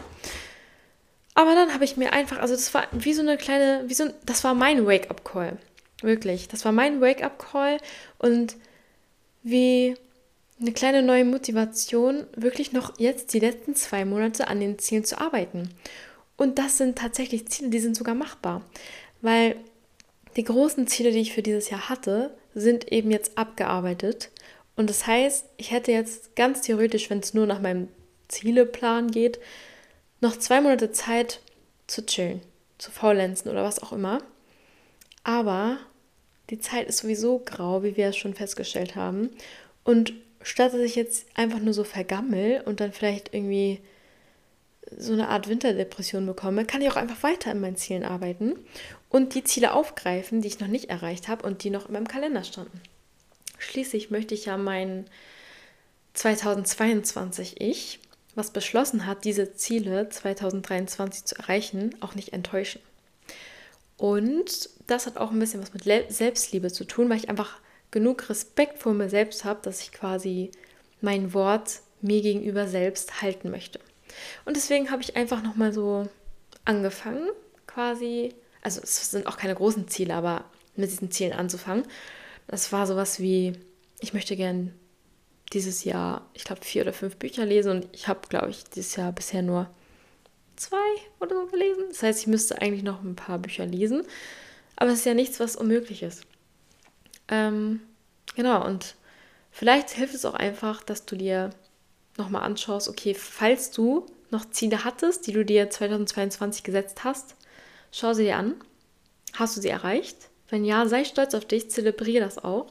Aber 1.36 1.54
dann 1.54 1.74
habe 1.74 1.84
ich 1.84 1.98
mir 1.98 2.13
einfach, 2.13 2.39
also 2.39 2.56
das 2.56 2.74
war 2.74 2.88
wie 2.91 3.13
so 3.13 3.21
eine 3.21 3.38
kleine, 3.38 3.84
wie 3.88 3.93
so, 3.93 4.06
das 4.26 4.43
war 4.43 4.54
mein 4.54 4.86
Wake-up-Call. 4.86 5.58
Wirklich. 6.02 6.48
Das 6.48 6.65
war 6.65 6.71
mein 6.71 7.02
Wake-up-Call 7.02 7.78
und 8.17 8.56
wie 9.43 9.95
eine 10.60 10.71
kleine 10.71 11.02
neue 11.02 11.26
Motivation, 11.26 12.26
wirklich 12.36 12.71
noch 12.71 12.98
jetzt 12.98 13.34
die 13.34 13.39
letzten 13.39 13.76
zwei 13.76 14.06
Monate 14.06 14.48
an 14.48 14.60
den 14.60 14.80
Zielen 14.80 15.04
zu 15.04 15.19
arbeiten. 15.19 15.69
Und 16.38 16.58
das 16.58 16.78
sind 16.78 16.98
tatsächlich 16.98 17.48
Ziele, 17.48 17.69
die 17.69 17.80
sind 17.80 17.95
sogar 17.95 18.15
machbar. 18.15 18.62
Weil 19.21 19.58
die 20.38 20.43
großen 20.43 20.88
Ziele, 20.88 21.12
die 21.12 21.19
ich 21.19 21.34
für 21.34 21.41
dieses 21.41 21.69
Jahr 21.69 21.89
hatte, 21.89 22.36
sind 22.54 22.91
eben 22.91 23.12
jetzt 23.12 23.38
abgearbeitet. 23.38 24.32
Und 24.76 24.89
das 24.89 25.08
heißt, 25.08 25.45
ich 25.58 25.71
hätte 25.71 25.91
jetzt 25.91 26.36
ganz 26.36 26.62
theoretisch, 26.62 27.10
wenn 27.10 27.19
es 27.19 27.34
nur 27.34 27.45
nach 27.45 27.62
meinem 27.62 27.89
Zieleplan 28.28 29.12
geht, 29.12 29.39
noch 30.21 30.38
zwei 30.38 30.62
Monate 30.62 30.91
Zeit 30.91 31.41
zu 31.88 32.06
chillen, 32.06 32.41
zu 32.78 32.91
faulenzen 32.91 33.51
oder 33.51 33.63
was 33.63 33.82
auch 33.82 33.91
immer. 33.91 34.19
Aber 35.23 35.78
die 36.49 36.60
Zeit 36.60 36.88
ist 36.88 36.99
sowieso 36.99 37.39
grau, 37.39 37.84
wie 37.84 37.97
wir 37.97 38.10
es 38.10 38.17
schon 38.17 38.34
festgestellt 38.34 38.95
haben. 38.95 39.30
Und 39.84 40.13
statt 40.41 40.73
dass 40.73 40.82
ich 40.82 40.95
jetzt 40.95 41.25
einfach 41.36 41.60
nur 41.60 41.73
so 41.73 41.84
vergammel 41.84 42.62
und 42.65 42.80
dann 42.80 42.93
vielleicht 42.93 43.34
irgendwie 43.34 43.82
so 44.95 45.13
eine 45.13 45.30
Art 45.30 45.49
Winterdepression 45.49 46.25
bekomme, 46.25 46.65
kann 46.65 46.82
ich 46.82 46.89
auch 46.89 46.95
einfach 46.95 47.23
weiter 47.23 47.51
in 47.51 47.60
meinen 47.60 47.75
Zielen 47.75 48.04
arbeiten 48.04 48.56
und 49.10 49.34
die 49.34 49.43
Ziele 49.43 49.73
aufgreifen, 49.73 50.41
die 50.41 50.47
ich 50.47 50.60
noch 50.60 50.67
nicht 50.67 50.89
erreicht 50.89 51.28
habe 51.28 51.45
und 51.45 51.63
die 51.63 51.71
noch 51.71 51.88
in 51.88 51.93
meinem 51.93 52.08
Kalender 52.08 52.43
standen. 52.43 52.82
Schließlich 53.58 54.12
möchte 54.12 54.36
ich 54.36 54.45
ja 54.45 54.58
mein 54.58 55.06
2022 56.13 57.60
Ich 57.60 57.99
was 58.36 58.52
beschlossen 58.52 59.06
hat, 59.06 59.24
diese 59.24 59.56
Ziele 59.56 60.10
2023 60.10 61.26
zu 61.26 61.36
erreichen, 61.36 61.95
auch 62.02 62.15
nicht 62.15 62.34
enttäuschen. 62.34 62.82
Und 63.98 64.69
das 64.88 65.06
hat 65.06 65.17
auch 65.17 65.32
ein 65.32 65.39
bisschen 65.39 65.62
was 65.62 65.74
mit 65.74 65.84
Selbstliebe 66.12 66.71
zu 66.71 66.84
tun, 66.86 67.10
weil 67.10 67.17
ich 67.17 67.30
einfach 67.30 67.60
genug 67.91 68.30
Respekt 68.30 68.80
vor 68.80 68.93
mir 68.93 69.10
selbst 69.10 69.45
habe, 69.45 69.62
dass 69.63 69.82
ich 69.82 69.93
quasi 69.93 70.52
mein 71.02 71.34
Wort 71.34 71.80
mir 72.02 72.21
gegenüber 72.21 72.67
selbst 72.67 73.21
halten 73.21 73.52
möchte. 73.52 73.80
Und 74.43 74.58
deswegen 74.58 74.91
habe 74.91 75.02
ich 75.02 75.15
einfach 75.15 75.41
nochmal 75.41 75.71
so 75.71 76.08
angefangen, 76.65 77.30
quasi, 77.67 78.34
also 78.62 78.82
es 78.82 79.12
sind 79.12 79.28
auch 79.28 79.38
keine 79.38 79.56
großen 79.56 79.88
Ziele, 79.88 80.13
aber 80.13 80.45
mit 80.76 80.91
diesen 80.91 81.12
Zielen 81.12 81.34
anzufangen. 81.34 81.86
Das 82.48 82.71
war 82.71 82.86
sowas 82.86 83.19
wie, 83.19 83.54
ich 84.00 84.13
möchte 84.13 84.36
gern 84.36 84.74
dieses 85.53 85.84
Jahr, 85.84 86.29
ich 86.34 86.43
glaube, 86.43 86.63
vier 86.63 86.84
oder 86.84 86.93
fünf 86.93 87.17
Bücher 87.17 87.45
lesen 87.45 87.71
und 87.71 87.88
ich 87.91 88.08
habe, 88.08 88.27
glaube 88.27 88.49
ich, 88.49 88.63
dieses 88.63 88.95
Jahr 88.95 89.12
bisher 89.12 89.41
nur 89.41 89.69
zwei 90.55 90.77
oder 91.19 91.36
so 91.36 91.45
gelesen. 91.47 91.86
Das 91.89 92.03
heißt, 92.03 92.21
ich 92.21 92.27
müsste 92.27 92.62
eigentlich 92.62 92.84
noch 92.84 93.03
ein 93.03 93.15
paar 93.15 93.39
Bücher 93.39 93.65
lesen. 93.65 94.03
Aber 94.75 94.91
es 94.91 94.99
ist 94.99 95.05
ja 95.05 95.13
nichts, 95.13 95.39
was 95.39 95.55
unmöglich 95.55 96.03
ist. 96.03 96.23
Ähm, 97.27 97.81
genau, 98.36 98.65
und 98.65 98.95
vielleicht 99.51 99.89
hilft 99.91 100.15
es 100.15 100.25
auch 100.25 100.34
einfach, 100.34 100.84
dass 100.84 101.05
du 101.05 101.15
dir 101.15 101.51
nochmal 102.17 102.43
anschaust, 102.43 102.89
okay, 102.89 103.13
falls 103.13 103.71
du 103.71 104.05
noch 104.31 104.49
Ziele 104.49 104.84
hattest, 104.84 105.27
die 105.27 105.34
du 105.34 105.45
dir 105.45 105.69
2022 105.69 106.63
gesetzt 106.63 107.03
hast, 107.03 107.36
schau 107.91 108.13
sie 108.13 108.23
dir 108.23 108.38
an. 108.38 108.55
Hast 109.34 109.58
du 109.58 109.62
sie 109.62 109.69
erreicht? 109.69 110.29
Wenn 110.49 110.65
ja, 110.65 110.88
sei 110.88 111.03
stolz 111.03 111.34
auf 111.34 111.45
dich, 111.45 111.69
zelebriere 111.69 112.23
das 112.23 112.38
auch. 112.38 112.67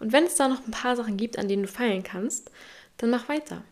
Und 0.00 0.12
wenn 0.12 0.24
es 0.24 0.36
da 0.36 0.48
noch 0.48 0.66
ein 0.66 0.70
paar 0.70 0.96
Sachen 0.96 1.16
gibt, 1.16 1.38
an 1.38 1.48
denen 1.48 1.62
du 1.62 1.68
feilen 1.68 2.02
kannst, 2.02 2.50
dann 2.98 3.10
mach 3.10 3.28
weiter. 3.28 3.62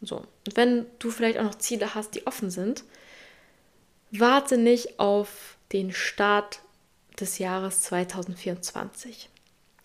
So. 0.00 0.16
Und 0.16 0.56
wenn 0.56 0.86
du 0.98 1.10
vielleicht 1.10 1.38
auch 1.38 1.44
noch 1.44 1.56
Ziele 1.56 1.94
hast, 1.94 2.14
die 2.14 2.26
offen 2.26 2.50
sind, 2.50 2.84
warte 4.10 4.58
nicht 4.58 4.98
auf 4.98 5.56
den 5.72 5.92
Start 5.92 6.60
des 7.20 7.38
Jahres 7.38 7.82
2024. 7.82 9.28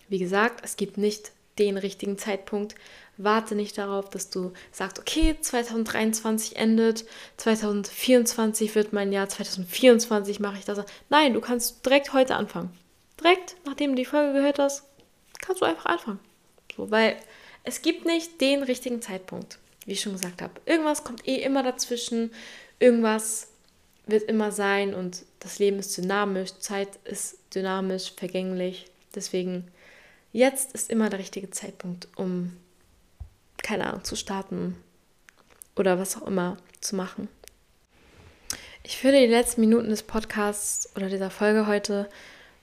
Wie 0.08 0.18
gesagt, 0.18 0.64
es 0.64 0.76
gibt 0.76 0.98
nicht 0.98 1.32
den 1.58 1.76
richtigen 1.76 2.18
Zeitpunkt. 2.18 2.74
Warte 3.16 3.54
nicht 3.54 3.76
darauf, 3.76 4.08
dass 4.10 4.30
du 4.30 4.52
sagst, 4.70 4.98
okay, 4.98 5.36
2023 5.40 6.56
endet, 6.56 7.04
2024 7.36 8.74
wird 8.74 8.92
mein 8.92 9.12
Jahr, 9.12 9.28
2024 9.28 10.40
mache 10.40 10.58
ich 10.58 10.64
das. 10.64 10.84
Nein, 11.10 11.34
du 11.34 11.40
kannst 11.40 11.84
direkt 11.84 12.12
heute 12.12 12.36
anfangen. 12.36 12.70
Direkt, 13.20 13.56
nachdem 13.66 13.90
du 13.90 13.96
die 13.96 14.04
Folge 14.04 14.34
gehört 14.34 14.60
hast, 14.60 14.84
kannst 15.48 15.62
du 15.62 15.66
einfach 15.66 15.86
anfangen. 15.86 16.20
So, 16.76 16.90
weil 16.90 17.16
es 17.64 17.80
gibt 17.80 18.04
nicht 18.04 18.40
den 18.40 18.62
richtigen 18.62 19.00
Zeitpunkt, 19.00 19.58
wie 19.86 19.92
ich 19.92 20.00
schon 20.02 20.12
gesagt 20.12 20.42
habe. 20.42 20.52
Irgendwas 20.66 21.04
kommt 21.04 21.26
eh 21.26 21.36
immer 21.36 21.62
dazwischen, 21.62 22.30
irgendwas 22.78 23.48
wird 24.06 24.24
immer 24.24 24.52
sein 24.52 24.94
und 24.94 25.24
das 25.40 25.58
Leben 25.58 25.78
ist 25.78 25.96
dynamisch, 25.96 26.54
Zeit 26.58 26.96
ist 27.04 27.38
dynamisch, 27.54 28.12
vergänglich. 28.14 28.90
Deswegen, 29.14 29.66
jetzt 30.32 30.72
ist 30.72 30.90
immer 30.90 31.08
der 31.08 31.18
richtige 31.18 31.50
Zeitpunkt, 31.50 32.08
um, 32.16 32.54
keine 33.56 33.86
Ahnung, 33.86 34.04
zu 34.04 34.16
starten 34.16 34.76
oder 35.76 35.98
was 35.98 36.16
auch 36.16 36.26
immer 36.26 36.58
zu 36.80 36.94
machen. 36.94 37.28
Ich 38.82 39.02
würde 39.02 39.18
die 39.18 39.26
letzten 39.26 39.62
Minuten 39.62 39.88
des 39.88 40.02
Podcasts 40.02 40.94
oder 40.94 41.08
dieser 41.08 41.30
Folge 41.30 41.66
heute 41.66 42.08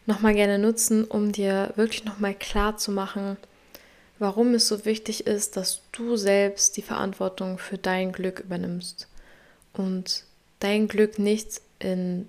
nochmal 0.05 0.33
gerne 0.33 0.59
nutzen, 0.59 1.03
um 1.03 1.31
dir 1.31 1.73
wirklich 1.75 2.05
nochmal 2.05 2.35
klar 2.35 2.77
zu 2.77 2.91
machen, 2.91 3.37
warum 4.19 4.53
es 4.53 4.67
so 4.67 4.85
wichtig 4.85 5.27
ist, 5.27 5.57
dass 5.57 5.81
du 5.91 6.15
selbst 6.15 6.77
die 6.77 6.81
Verantwortung 6.81 7.57
für 7.57 7.77
dein 7.77 8.11
Glück 8.11 8.39
übernimmst 8.39 9.07
und 9.73 10.23
dein 10.59 10.87
Glück 10.87 11.19
nicht 11.19 11.61
in 11.79 12.27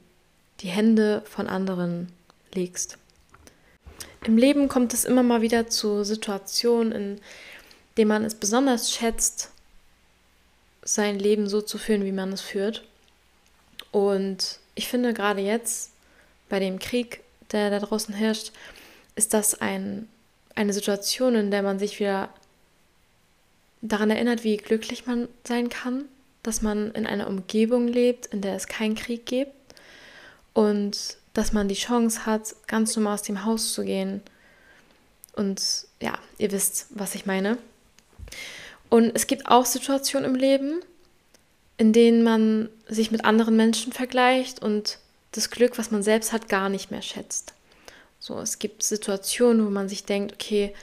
die 0.60 0.68
Hände 0.68 1.22
von 1.26 1.46
anderen 1.46 2.12
legst. 2.54 2.98
Im 4.24 4.36
Leben 4.36 4.68
kommt 4.68 4.92
es 4.92 5.04
immer 5.04 5.22
mal 5.22 5.42
wieder 5.42 5.68
zu 5.68 6.02
Situationen, 6.02 6.92
in 6.92 7.20
denen 7.96 8.08
man 8.08 8.24
es 8.24 8.34
besonders 8.34 8.90
schätzt, 8.90 9.50
sein 10.82 11.18
Leben 11.18 11.48
so 11.48 11.60
zu 11.60 11.78
führen, 11.78 12.04
wie 12.04 12.12
man 12.12 12.32
es 12.32 12.40
führt. 12.40 12.84
Und 13.92 14.58
ich 14.74 14.88
finde 14.88 15.14
gerade 15.14 15.40
jetzt 15.40 15.92
bei 16.48 16.58
dem 16.58 16.78
Krieg, 16.78 17.20
der 17.52 17.70
da 17.70 17.78
draußen 17.78 18.14
herrscht, 18.14 18.52
ist 19.14 19.34
das 19.34 19.60
ein, 19.60 20.08
eine 20.54 20.72
Situation, 20.72 21.34
in 21.34 21.50
der 21.50 21.62
man 21.62 21.78
sich 21.78 21.98
wieder 22.00 22.28
daran 23.82 24.10
erinnert, 24.10 24.44
wie 24.44 24.56
glücklich 24.56 25.06
man 25.06 25.28
sein 25.44 25.68
kann, 25.68 26.04
dass 26.42 26.62
man 26.62 26.92
in 26.92 27.06
einer 27.06 27.28
Umgebung 27.28 27.88
lebt, 27.88 28.26
in 28.26 28.40
der 28.40 28.54
es 28.54 28.66
keinen 28.66 28.94
Krieg 28.94 29.26
gibt 29.26 29.52
und 30.54 31.16
dass 31.34 31.52
man 31.52 31.68
die 31.68 31.74
Chance 31.74 32.24
hat, 32.24 32.54
ganz 32.66 32.96
normal 32.96 33.14
aus 33.14 33.22
dem 33.22 33.44
Haus 33.44 33.74
zu 33.74 33.84
gehen. 33.84 34.22
Und 35.34 35.60
ja, 36.00 36.14
ihr 36.38 36.50
wisst, 36.50 36.86
was 36.90 37.14
ich 37.14 37.26
meine. 37.26 37.58
Und 38.88 39.14
es 39.14 39.26
gibt 39.26 39.46
auch 39.46 39.66
Situationen 39.66 40.30
im 40.30 40.34
Leben, 40.34 40.80
in 41.76 41.92
denen 41.92 42.22
man 42.22 42.70
sich 42.88 43.10
mit 43.10 43.24
anderen 43.24 43.56
Menschen 43.56 43.92
vergleicht 43.92 44.62
und 44.62 44.98
das 45.36 45.50
Glück, 45.50 45.78
was 45.78 45.90
man 45.90 46.02
selbst 46.02 46.32
hat, 46.32 46.48
gar 46.48 46.68
nicht 46.68 46.90
mehr 46.90 47.02
schätzt. 47.02 47.54
So, 48.18 48.38
es 48.38 48.58
gibt 48.58 48.82
Situationen, 48.82 49.64
wo 49.66 49.70
man 49.70 49.88
sich 49.88 50.04
denkt, 50.04 50.34
okay, 50.34 50.74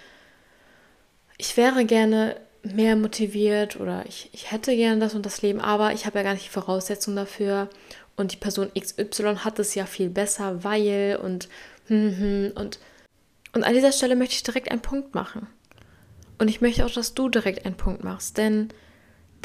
ich 1.38 1.58
wäre 1.58 1.86
gerne 1.86 2.40
mehr 2.64 2.96
motiviert 2.96 3.80
oder 3.80 4.06
ich, 4.08 4.30
ich 4.32 4.52
hätte 4.52 4.76
gerne 4.76 5.02
das 5.02 5.16
und 5.16 5.26
das 5.26 5.42
Leben, 5.42 5.60
aber 5.60 5.94
ich 5.94 6.06
habe 6.06 6.20
ja 6.20 6.24
gar 6.24 6.34
nicht 6.34 6.46
die 6.46 6.50
Voraussetzungen 6.50 7.18
dafür 7.18 7.70
und 8.16 8.32
die 8.32 8.38
Person 8.38 8.72
XY 8.80 9.38
hat 9.38 9.60
es 9.60 9.76
ja 9.76 9.86
viel 9.86 10.10
besser, 10.10 10.64
weil 10.64 11.20
und 11.22 11.50
hm, 11.88 12.18
hm, 12.18 12.52
und 12.56 12.80
und 13.54 13.64
an 13.64 13.74
dieser 13.74 13.92
Stelle 13.92 14.16
möchte 14.16 14.36
ich 14.36 14.44
direkt 14.44 14.72
einen 14.72 14.82
Punkt 14.82 15.14
machen. 15.14 15.48
Und 16.40 16.48
ich 16.48 16.60
möchte 16.60 16.86
auch, 16.86 16.92
dass 16.92 17.14
du 17.14 17.30
direkt 17.30 17.66
einen 17.66 17.78
Punkt 17.78 18.04
machst, 18.04 18.38
denn 18.38 18.70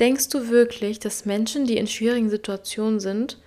denkst 0.00 0.30
du 0.30 0.48
wirklich, 0.48 0.98
dass 0.98 1.26
Menschen, 1.26 1.66
die 1.66 1.76
in 1.76 1.86
schwierigen 1.86 2.30
Situationen 2.30 3.00
sind, 3.00 3.38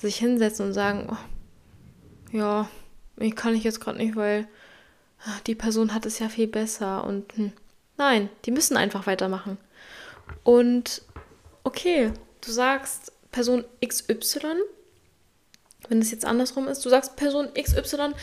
sich 0.00 0.16
hinsetzen 0.16 0.66
und 0.66 0.72
sagen, 0.72 1.08
oh, 1.10 2.36
ja, 2.36 2.68
ich 3.16 3.36
kann 3.36 3.54
ich 3.54 3.64
jetzt 3.64 3.80
gerade 3.80 3.98
nicht, 3.98 4.16
weil 4.16 4.48
ah, 5.24 5.38
die 5.46 5.54
Person 5.54 5.94
hat 5.94 6.06
es 6.06 6.18
ja 6.18 6.28
viel 6.28 6.46
besser 6.46 7.04
und 7.04 7.36
hm, 7.36 7.52
Nein, 8.00 8.30
die 8.46 8.50
müssen 8.50 8.78
einfach 8.78 9.06
weitermachen. 9.06 9.58
Und 10.42 11.02
okay, 11.64 12.10
du 12.40 12.50
sagst 12.50 13.12
Person 13.30 13.62
XY, 13.86 14.54
wenn 15.90 16.00
es 16.00 16.10
jetzt 16.10 16.24
andersrum 16.24 16.66
ist, 16.66 16.82
du 16.82 16.88
sagst 16.88 17.16
Person 17.16 17.50
XY 17.52 18.14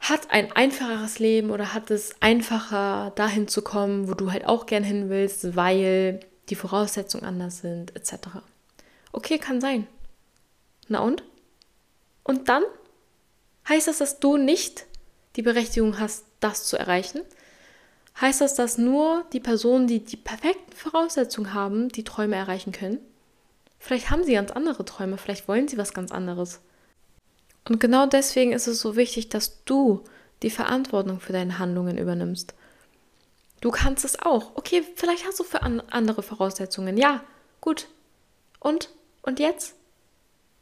hat 0.00 0.30
ein 0.30 0.50
einfacheres 0.52 1.18
Leben 1.18 1.50
oder 1.50 1.74
hat 1.74 1.90
es 1.90 2.14
einfacher 2.20 3.12
dahin 3.16 3.48
zu 3.48 3.60
kommen, 3.60 4.08
wo 4.08 4.14
du 4.14 4.32
halt 4.32 4.46
auch 4.46 4.64
gern 4.64 4.82
hin 4.82 5.10
willst, 5.10 5.54
weil 5.54 6.20
die 6.48 6.54
Voraussetzungen 6.54 7.26
anders 7.26 7.58
sind, 7.58 7.94
etc. 7.94 8.28
Okay, 9.12 9.36
kann 9.36 9.60
sein. 9.60 9.86
Na 10.88 11.00
und? 11.00 11.22
Und 12.22 12.48
dann 12.48 12.62
heißt 13.68 13.88
das, 13.88 13.98
dass 13.98 14.20
du 14.20 14.36
nicht 14.36 14.86
die 15.36 15.42
Berechtigung 15.42 15.98
hast, 15.98 16.24
das 16.40 16.64
zu 16.64 16.76
erreichen? 16.76 17.22
heißt 18.20 18.40
das, 18.40 18.54
dass 18.54 18.78
nur 18.78 19.24
die 19.32 19.40
Personen, 19.40 19.86
die 19.86 20.00
die 20.00 20.16
perfekten 20.16 20.72
Voraussetzungen 20.72 21.54
haben, 21.54 21.88
die 21.88 22.04
Träume 22.04 22.36
erreichen 22.36 22.72
können? 22.72 22.98
Vielleicht 23.78 24.10
haben 24.10 24.24
sie 24.24 24.32
ganz 24.32 24.50
andere 24.50 24.84
Träume, 24.84 25.18
vielleicht 25.18 25.48
wollen 25.48 25.68
sie 25.68 25.78
was 25.78 25.92
ganz 25.92 26.12
anderes. 26.12 26.60
Und 27.68 27.78
genau 27.78 28.06
deswegen 28.06 28.52
ist 28.52 28.66
es 28.66 28.80
so 28.80 28.96
wichtig, 28.96 29.28
dass 29.28 29.64
du 29.64 30.02
die 30.42 30.50
Verantwortung 30.50 31.20
für 31.20 31.32
deine 31.32 31.58
Handlungen 31.58 31.98
übernimmst. 31.98 32.54
Du 33.60 33.70
kannst 33.70 34.04
es 34.04 34.18
auch. 34.20 34.52
Okay, 34.54 34.84
vielleicht 34.94 35.26
hast 35.26 35.40
du 35.40 35.44
für 35.44 35.62
an 35.62 35.80
andere 35.90 36.22
Voraussetzungen. 36.22 36.96
Ja, 36.96 37.24
gut. 37.60 37.88
Und? 38.60 38.90
Und 39.22 39.40
jetzt? 39.40 39.74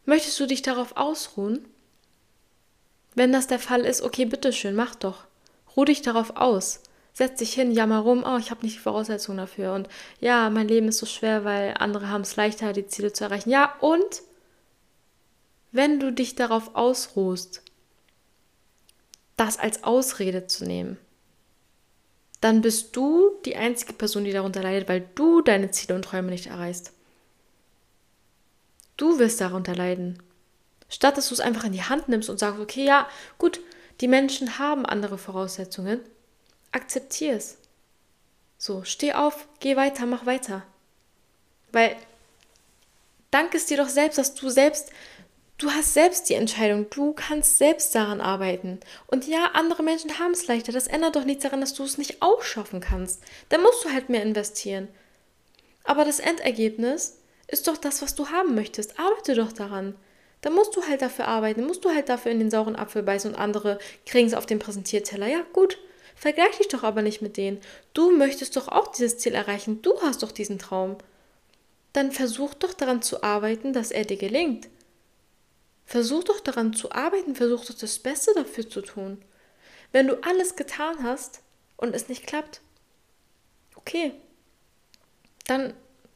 Möchtest 0.04 0.38
du 0.40 0.46
dich 0.46 0.62
darauf 0.62 0.96
ausruhen? 0.96 1.64
Wenn 3.14 3.32
das 3.32 3.46
der 3.46 3.58
Fall 3.58 3.82
ist, 3.82 4.02
okay, 4.02 4.24
bitteschön, 4.24 4.74
mach 4.74 4.94
doch. 4.94 5.24
Ruh 5.76 5.84
dich 5.84 6.02
darauf 6.02 6.36
aus 6.36 6.80
setz 7.14 7.38
dich 7.38 7.54
hin, 7.54 7.70
jammer 7.70 8.00
rum, 8.00 8.24
oh, 8.26 8.36
ich 8.36 8.50
habe 8.50 8.62
nicht 8.62 8.76
die 8.76 8.80
Voraussetzungen 8.80 9.38
dafür 9.38 9.72
und 9.72 9.88
ja, 10.20 10.50
mein 10.50 10.68
Leben 10.68 10.88
ist 10.88 10.98
so 10.98 11.06
schwer, 11.06 11.44
weil 11.44 11.74
andere 11.78 12.08
haben 12.08 12.22
es 12.22 12.36
leichter, 12.36 12.72
die 12.72 12.88
Ziele 12.88 13.12
zu 13.12 13.24
erreichen. 13.24 13.50
Ja, 13.50 13.74
und 13.80 14.22
wenn 15.70 16.00
du 16.00 16.12
dich 16.12 16.34
darauf 16.34 16.74
ausruhst, 16.74 17.62
das 19.36 19.58
als 19.58 19.84
Ausrede 19.84 20.46
zu 20.46 20.64
nehmen, 20.64 20.98
dann 22.40 22.60
bist 22.60 22.94
du 22.96 23.30
die 23.44 23.56
einzige 23.56 23.94
Person, 23.94 24.24
die 24.24 24.32
darunter 24.32 24.62
leidet, 24.62 24.88
weil 24.88 25.08
du 25.14 25.40
deine 25.40 25.70
Ziele 25.70 25.94
und 25.94 26.04
Träume 26.04 26.30
nicht 26.30 26.48
erreichst. 26.48 26.92
Du 28.96 29.18
wirst 29.18 29.40
darunter 29.40 29.74
leiden. 29.74 30.22
Statt 30.88 31.16
dass 31.16 31.28
du 31.28 31.34
es 31.34 31.40
einfach 31.40 31.64
in 31.64 31.72
die 31.72 31.82
Hand 31.82 32.08
nimmst 32.08 32.30
und 32.30 32.38
sagst, 32.38 32.60
okay, 32.60 32.84
ja, 32.84 33.08
gut, 33.38 33.60
die 34.00 34.08
Menschen 34.08 34.58
haben 34.58 34.86
andere 34.86 35.18
Voraussetzungen, 35.18 36.00
akzeptier 36.72 37.34
es. 37.34 37.58
So, 38.58 38.84
steh 38.84 39.12
auf, 39.12 39.48
geh 39.60 39.76
weiter, 39.76 40.06
mach 40.06 40.26
weiter. 40.26 40.62
Weil 41.72 41.96
dank 43.30 43.54
es 43.54 43.66
dir 43.66 43.76
doch 43.76 43.88
selbst, 43.88 44.18
dass 44.18 44.34
du 44.34 44.48
selbst, 44.48 44.90
Du 45.56 45.70
hast 45.70 45.94
selbst 45.94 46.28
die 46.28 46.34
Entscheidung, 46.34 46.90
du 46.90 47.12
kannst 47.12 47.58
selbst 47.58 47.94
daran 47.94 48.20
arbeiten. 48.20 48.80
Und 49.06 49.28
ja, 49.28 49.50
andere 49.52 49.84
Menschen 49.84 50.18
haben 50.18 50.32
es 50.32 50.48
leichter. 50.48 50.72
Das 50.72 50.88
ändert 50.88 51.14
doch 51.14 51.24
nichts 51.24 51.44
daran, 51.44 51.60
dass 51.60 51.74
du 51.74 51.84
es 51.84 51.96
nicht 51.96 52.22
auch 52.22 52.42
schaffen 52.42 52.80
kannst. 52.80 53.22
Dann 53.50 53.62
musst 53.62 53.84
du 53.84 53.92
halt 53.92 54.08
mehr 54.08 54.22
investieren. 54.22 54.88
Aber 55.84 56.04
das 56.04 56.18
Endergebnis 56.18 57.18
ist 57.46 57.68
doch 57.68 57.76
das, 57.76 58.02
was 58.02 58.14
du 58.14 58.28
haben 58.28 58.54
möchtest. 58.54 58.98
Arbeite 58.98 59.34
doch 59.34 59.52
daran. 59.52 59.94
Dann 60.40 60.54
musst 60.54 60.76
du 60.76 60.82
halt 60.82 61.00
dafür 61.00 61.26
arbeiten, 61.26 61.64
musst 61.64 61.84
du 61.84 61.90
halt 61.90 62.08
dafür 62.08 62.30
in 62.30 62.38
den 62.38 62.50
sauren 62.50 62.76
Apfel 62.76 63.02
beißen 63.02 63.32
und 63.32 63.38
andere 63.38 63.78
kriegen 64.04 64.26
es 64.26 64.34
auf 64.34 64.46
den 64.46 64.58
Präsentierteller. 64.58 65.26
Ja, 65.26 65.40
gut. 65.52 65.78
Vergleich 66.14 66.58
dich 66.58 66.68
doch 66.68 66.82
aber 66.82 67.02
nicht 67.02 67.22
mit 67.22 67.36
denen. 67.36 67.60
Du 67.92 68.16
möchtest 68.16 68.56
doch 68.56 68.68
auch 68.68 68.88
dieses 68.88 69.18
Ziel 69.18 69.34
erreichen. 69.34 69.82
Du 69.82 70.00
hast 70.02 70.22
doch 70.22 70.32
diesen 70.32 70.58
Traum. 70.58 70.96
Dann 71.92 72.12
versuch 72.12 72.54
doch 72.54 72.74
daran 72.74 73.02
zu 73.02 73.22
arbeiten, 73.22 73.72
dass 73.72 73.90
er 73.90 74.04
dir 74.04 74.16
gelingt. 74.16 74.68
Versuch 75.86 76.24
doch 76.24 76.40
daran 76.40 76.72
zu 76.72 76.92
arbeiten, 76.92 77.34
versuch 77.34 77.64
doch 77.64 77.74
das 77.74 77.98
Beste 77.98 78.32
dafür 78.34 78.68
zu 78.68 78.80
tun. 78.80 79.22
Wenn 79.92 80.08
du 80.08 80.22
alles 80.24 80.56
getan 80.56 81.02
hast 81.02 81.40
und 81.76 81.94
es 81.94 82.08
nicht 82.08 82.26
klappt, 82.26 82.60
okay, 83.76 84.12
dann 85.46 85.74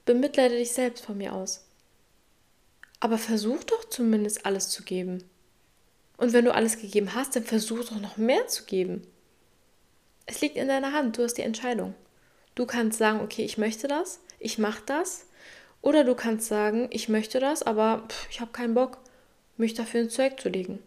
bemitleide 0.08 0.56
dich 0.56 0.72
selbst 0.72 1.04
von 1.04 1.18
mir 1.18 1.34
aus. 1.34 1.66
Aber 2.98 3.18
versuch 3.18 3.62
doch 3.64 3.84
zumindest 3.84 4.46
alles 4.46 4.70
zu 4.70 4.82
geben. 4.82 5.22
Und 6.16 6.32
wenn 6.32 6.46
du 6.46 6.54
alles 6.54 6.80
gegeben 6.80 7.14
hast, 7.14 7.36
dann 7.36 7.44
versuch 7.44 7.84
doch 7.84 8.00
noch 8.00 8.16
mehr 8.16 8.46
zu 8.46 8.64
geben. 8.64 9.06
Es 10.24 10.40
liegt 10.40 10.56
in 10.56 10.68
deiner 10.68 10.94
Hand, 10.94 11.18
du 11.18 11.22
hast 11.22 11.34
die 11.34 11.42
Entscheidung. 11.42 11.94
Du 12.54 12.64
kannst 12.64 12.96
sagen, 12.96 13.20
okay, 13.20 13.44
ich 13.44 13.58
möchte 13.58 13.86
das, 13.86 14.20
ich 14.38 14.56
mache 14.56 14.82
das. 14.86 15.26
Oder 15.82 16.04
du 16.04 16.14
kannst 16.14 16.48
sagen, 16.48 16.88
ich 16.90 17.10
möchte 17.10 17.38
das, 17.38 17.62
aber 17.62 18.06
pff, 18.08 18.28
ich 18.30 18.40
habe 18.40 18.52
keinen 18.52 18.72
Bock, 18.72 18.98
mich 19.58 19.74
dafür 19.74 20.00
ins 20.00 20.14
Zeug 20.14 20.40
zu 20.40 20.48
legen. 20.48 20.78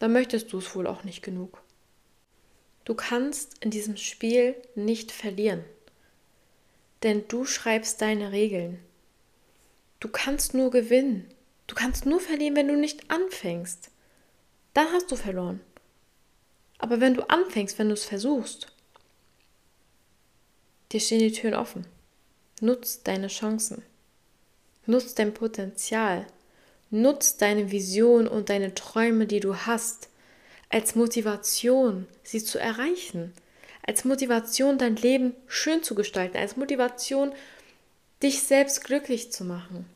Dann 0.00 0.12
möchtest 0.12 0.52
du 0.52 0.58
es 0.58 0.74
wohl 0.76 0.86
auch 0.86 1.02
nicht 1.02 1.22
genug. 1.22 1.62
Du 2.84 2.92
kannst 2.92 3.54
in 3.64 3.70
diesem 3.70 3.96
Spiel 3.96 4.54
nicht 4.74 5.12
verlieren 5.12 5.64
denn 7.02 7.28
du 7.28 7.44
schreibst 7.44 8.00
deine 8.00 8.32
Regeln. 8.32 8.78
Du 10.00 10.08
kannst 10.08 10.54
nur 10.54 10.70
gewinnen. 10.70 11.28
Du 11.66 11.74
kannst 11.74 12.06
nur 12.06 12.20
verlieren, 12.20 12.56
wenn 12.56 12.68
du 12.68 12.76
nicht 12.76 13.10
anfängst. 13.10 13.90
Dann 14.74 14.86
hast 14.92 15.10
du 15.10 15.16
verloren. 15.16 15.60
Aber 16.78 17.00
wenn 17.00 17.14
du 17.14 17.28
anfängst, 17.28 17.78
wenn 17.78 17.88
du 17.88 17.94
es 17.94 18.04
versuchst, 18.04 18.68
dir 20.92 21.00
stehen 21.00 21.20
die 21.20 21.32
Türen 21.32 21.54
offen. 21.54 21.86
Nutz 22.60 23.02
deine 23.02 23.28
Chancen. 23.28 23.82
Nutz 24.84 25.14
dein 25.14 25.34
Potenzial. 25.34 26.26
Nutz 26.90 27.36
deine 27.36 27.72
Vision 27.72 28.28
und 28.28 28.48
deine 28.48 28.74
Träume, 28.74 29.26
die 29.26 29.40
du 29.40 29.56
hast, 29.56 30.08
als 30.68 30.94
Motivation, 30.94 32.06
sie 32.22 32.42
zu 32.42 32.58
erreichen 32.58 33.32
als 33.86 34.04
Motivation, 34.04 34.78
dein 34.78 34.96
Leben 34.96 35.34
schön 35.46 35.82
zu 35.82 35.94
gestalten, 35.94 36.36
als 36.36 36.56
Motivation, 36.56 37.32
dich 38.22 38.42
selbst 38.42 38.84
glücklich 38.84 39.32
zu 39.32 39.44
machen. 39.44 39.86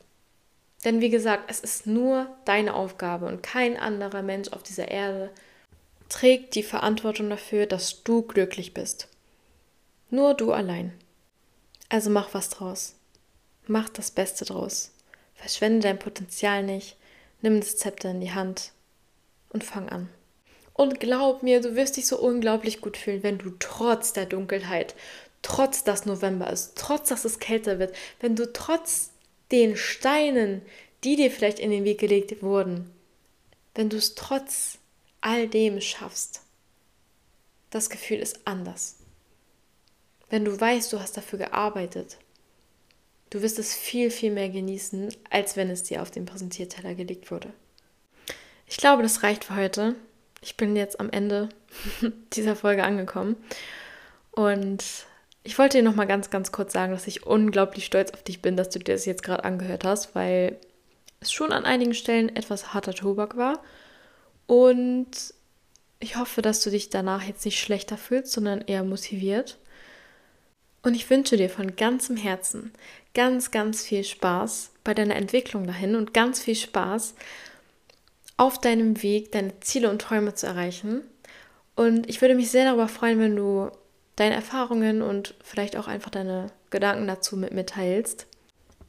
Denn 0.84 1.00
wie 1.00 1.10
gesagt, 1.10 1.50
es 1.50 1.60
ist 1.60 1.86
nur 1.86 2.28
deine 2.44 2.74
Aufgabe 2.74 3.26
und 3.26 3.42
kein 3.42 3.76
anderer 3.76 4.22
Mensch 4.22 4.48
auf 4.52 4.62
dieser 4.62 4.88
Erde 4.88 5.30
trägt 6.08 6.54
die 6.54 6.62
Verantwortung 6.62 7.28
dafür, 7.28 7.66
dass 7.66 8.02
du 8.02 8.22
glücklich 8.22 8.74
bist. 8.74 9.08
Nur 10.08 10.34
du 10.34 10.52
allein. 10.52 10.92
Also 11.88 12.10
mach 12.10 12.34
was 12.34 12.48
draus. 12.48 12.94
Mach 13.66 13.88
das 13.88 14.10
Beste 14.10 14.44
draus. 14.44 14.92
Verschwende 15.34 15.80
dein 15.80 15.98
Potenzial 15.98 16.62
nicht. 16.62 16.96
Nimm 17.42 17.60
das 17.60 17.76
Zepter 17.76 18.10
in 18.10 18.20
die 18.20 18.32
Hand 18.32 18.72
und 19.50 19.64
fang 19.64 19.88
an. 19.88 20.08
Und 20.80 20.98
glaub 20.98 21.42
mir, 21.42 21.60
du 21.60 21.76
wirst 21.76 21.98
dich 21.98 22.06
so 22.06 22.18
unglaublich 22.18 22.80
gut 22.80 22.96
fühlen, 22.96 23.22
wenn 23.22 23.36
du 23.36 23.50
trotz 23.58 24.14
der 24.14 24.24
Dunkelheit, 24.24 24.94
trotz 25.42 25.84
dass 25.84 26.06
November 26.06 26.48
ist, 26.48 26.72
trotz 26.74 27.10
dass 27.10 27.26
es 27.26 27.38
kälter 27.38 27.78
wird, 27.78 27.94
wenn 28.20 28.34
du 28.34 28.50
trotz 28.50 29.10
den 29.50 29.76
Steinen, 29.76 30.62
die 31.04 31.16
dir 31.16 31.30
vielleicht 31.30 31.58
in 31.58 31.70
den 31.70 31.84
Weg 31.84 32.00
gelegt 32.00 32.42
wurden, 32.42 32.90
wenn 33.74 33.90
du 33.90 33.98
es 33.98 34.14
trotz 34.14 34.78
all 35.20 35.48
dem 35.48 35.82
schaffst. 35.82 36.40
Das 37.68 37.90
Gefühl 37.90 38.20
ist 38.20 38.40
anders. 38.46 38.96
Wenn 40.30 40.46
du 40.46 40.58
weißt, 40.58 40.90
du 40.94 40.98
hast 40.98 41.14
dafür 41.14 41.40
gearbeitet, 41.40 42.16
du 43.28 43.42
wirst 43.42 43.58
es 43.58 43.74
viel, 43.74 44.10
viel 44.10 44.30
mehr 44.30 44.48
genießen, 44.48 45.14
als 45.28 45.58
wenn 45.58 45.68
es 45.68 45.82
dir 45.82 46.00
auf 46.00 46.10
den 46.10 46.24
Präsentierteller 46.24 46.94
gelegt 46.94 47.30
wurde. 47.30 47.52
Ich 48.66 48.78
glaube, 48.78 49.02
das 49.02 49.22
reicht 49.22 49.44
für 49.44 49.56
heute 49.56 49.94
ich 50.40 50.56
bin 50.56 50.76
jetzt 50.76 51.00
am 51.00 51.10
Ende 51.10 51.48
dieser 52.32 52.56
Folge 52.56 52.84
angekommen. 52.84 53.36
Und 54.32 54.84
ich 55.42 55.58
wollte 55.58 55.78
dir 55.78 55.84
noch 55.84 55.94
mal 55.94 56.06
ganz, 56.06 56.30
ganz 56.30 56.52
kurz 56.52 56.72
sagen, 56.72 56.92
dass 56.92 57.06
ich 57.06 57.26
unglaublich 57.26 57.84
stolz 57.86 58.12
auf 58.12 58.22
dich 58.22 58.42
bin, 58.42 58.56
dass 58.56 58.70
du 58.70 58.78
dir 58.78 58.94
das 58.94 59.06
jetzt 59.06 59.22
gerade 59.22 59.44
angehört 59.44 59.84
hast, 59.84 60.14
weil 60.14 60.58
es 61.20 61.32
schon 61.32 61.52
an 61.52 61.64
einigen 61.64 61.94
Stellen 61.94 62.34
etwas 62.34 62.72
harter 62.72 62.94
Tobak 62.94 63.36
war. 63.36 63.62
Und 64.46 65.34
ich 65.98 66.16
hoffe, 66.16 66.42
dass 66.42 66.62
du 66.62 66.70
dich 66.70 66.90
danach 66.90 67.22
jetzt 67.22 67.44
nicht 67.44 67.60
schlechter 67.60 67.96
fühlst, 67.96 68.32
sondern 68.32 68.62
eher 68.62 68.84
motiviert. 68.84 69.58
Und 70.82 70.94
ich 70.94 71.08
wünsche 71.10 71.36
dir 71.36 71.50
von 71.50 71.76
ganzem 71.76 72.16
Herzen 72.16 72.72
ganz, 73.14 73.50
ganz 73.50 73.84
viel 73.84 74.04
Spaß 74.04 74.72
bei 74.82 74.94
deiner 74.94 75.16
Entwicklung 75.16 75.66
dahin 75.66 75.94
und 75.94 76.14
ganz 76.14 76.40
viel 76.40 76.54
Spaß 76.54 77.14
auf 78.40 78.58
deinem 78.58 79.02
Weg, 79.02 79.32
deine 79.32 79.60
Ziele 79.60 79.90
und 79.90 80.00
Träume 80.00 80.32
zu 80.32 80.46
erreichen. 80.46 81.02
Und 81.76 82.08
ich 82.08 82.22
würde 82.22 82.34
mich 82.34 82.50
sehr 82.50 82.64
darüber 82.64 82.88
freuen, 82.88 83.18
wenn 83.18 83.36
du 83.36 83.70
deine 84.16 84.34
Erfahrungen 84.34 85.02
und 85.02 85.34
vielleicht 85.44 85.76
auch 85.76 85.88
einfach 85.88 86.08
deine 86.08 86.46
Gedanken 86.70 87.06
dazu 87.06 87.36
mit 87.36 87.52
mir 87.52 87.66
teilst. 87.66 88.26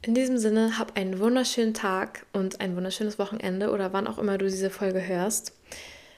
In 0.00 0.14
diesem 0.14 0.38
Sinne, 0.38 0.78
hab 0.78 0.96
einen 0.96 1.18
wunderschönen 1.18 1.74
Tag 1.74 2.24
und 2.32 2.62
ein 2.62 2.76
wunderschönes 2.76 3.18
Wochenende 3.18 3.70
oder 3.70 3.92
wann 3.92 4.06
auch 4.06 4.16
immer 4.16 4.38
du 4.38 4.46
diese 4.46 4.70
Folge 4.70 5.06
hörst. 5.06 5.52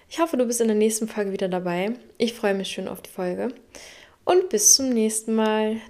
Ich 0.08 0.20
hoffe, 0.20 0.36
du 0.36 0.46
bist 0.46 0.60
in 0.60 0.68
der 0.68 0.76
nächsten 0.76 1.08
Folge 1.08 1.32
wieder 1.32 1.48
dabei. 1.48 1.94
Ich 2.18 2.34
freue 2.34 2.54
mich 2.54 2.70
schon 2.70 2.86
auf 2.86 3.02
die 3.02 3.10
Folge. 3.10 3.48
Und 4.24 4.48
bis 4.48 4.76
zum 4.76 4.90
nächsten 4.90 5.34
Mal. 5.34 5.80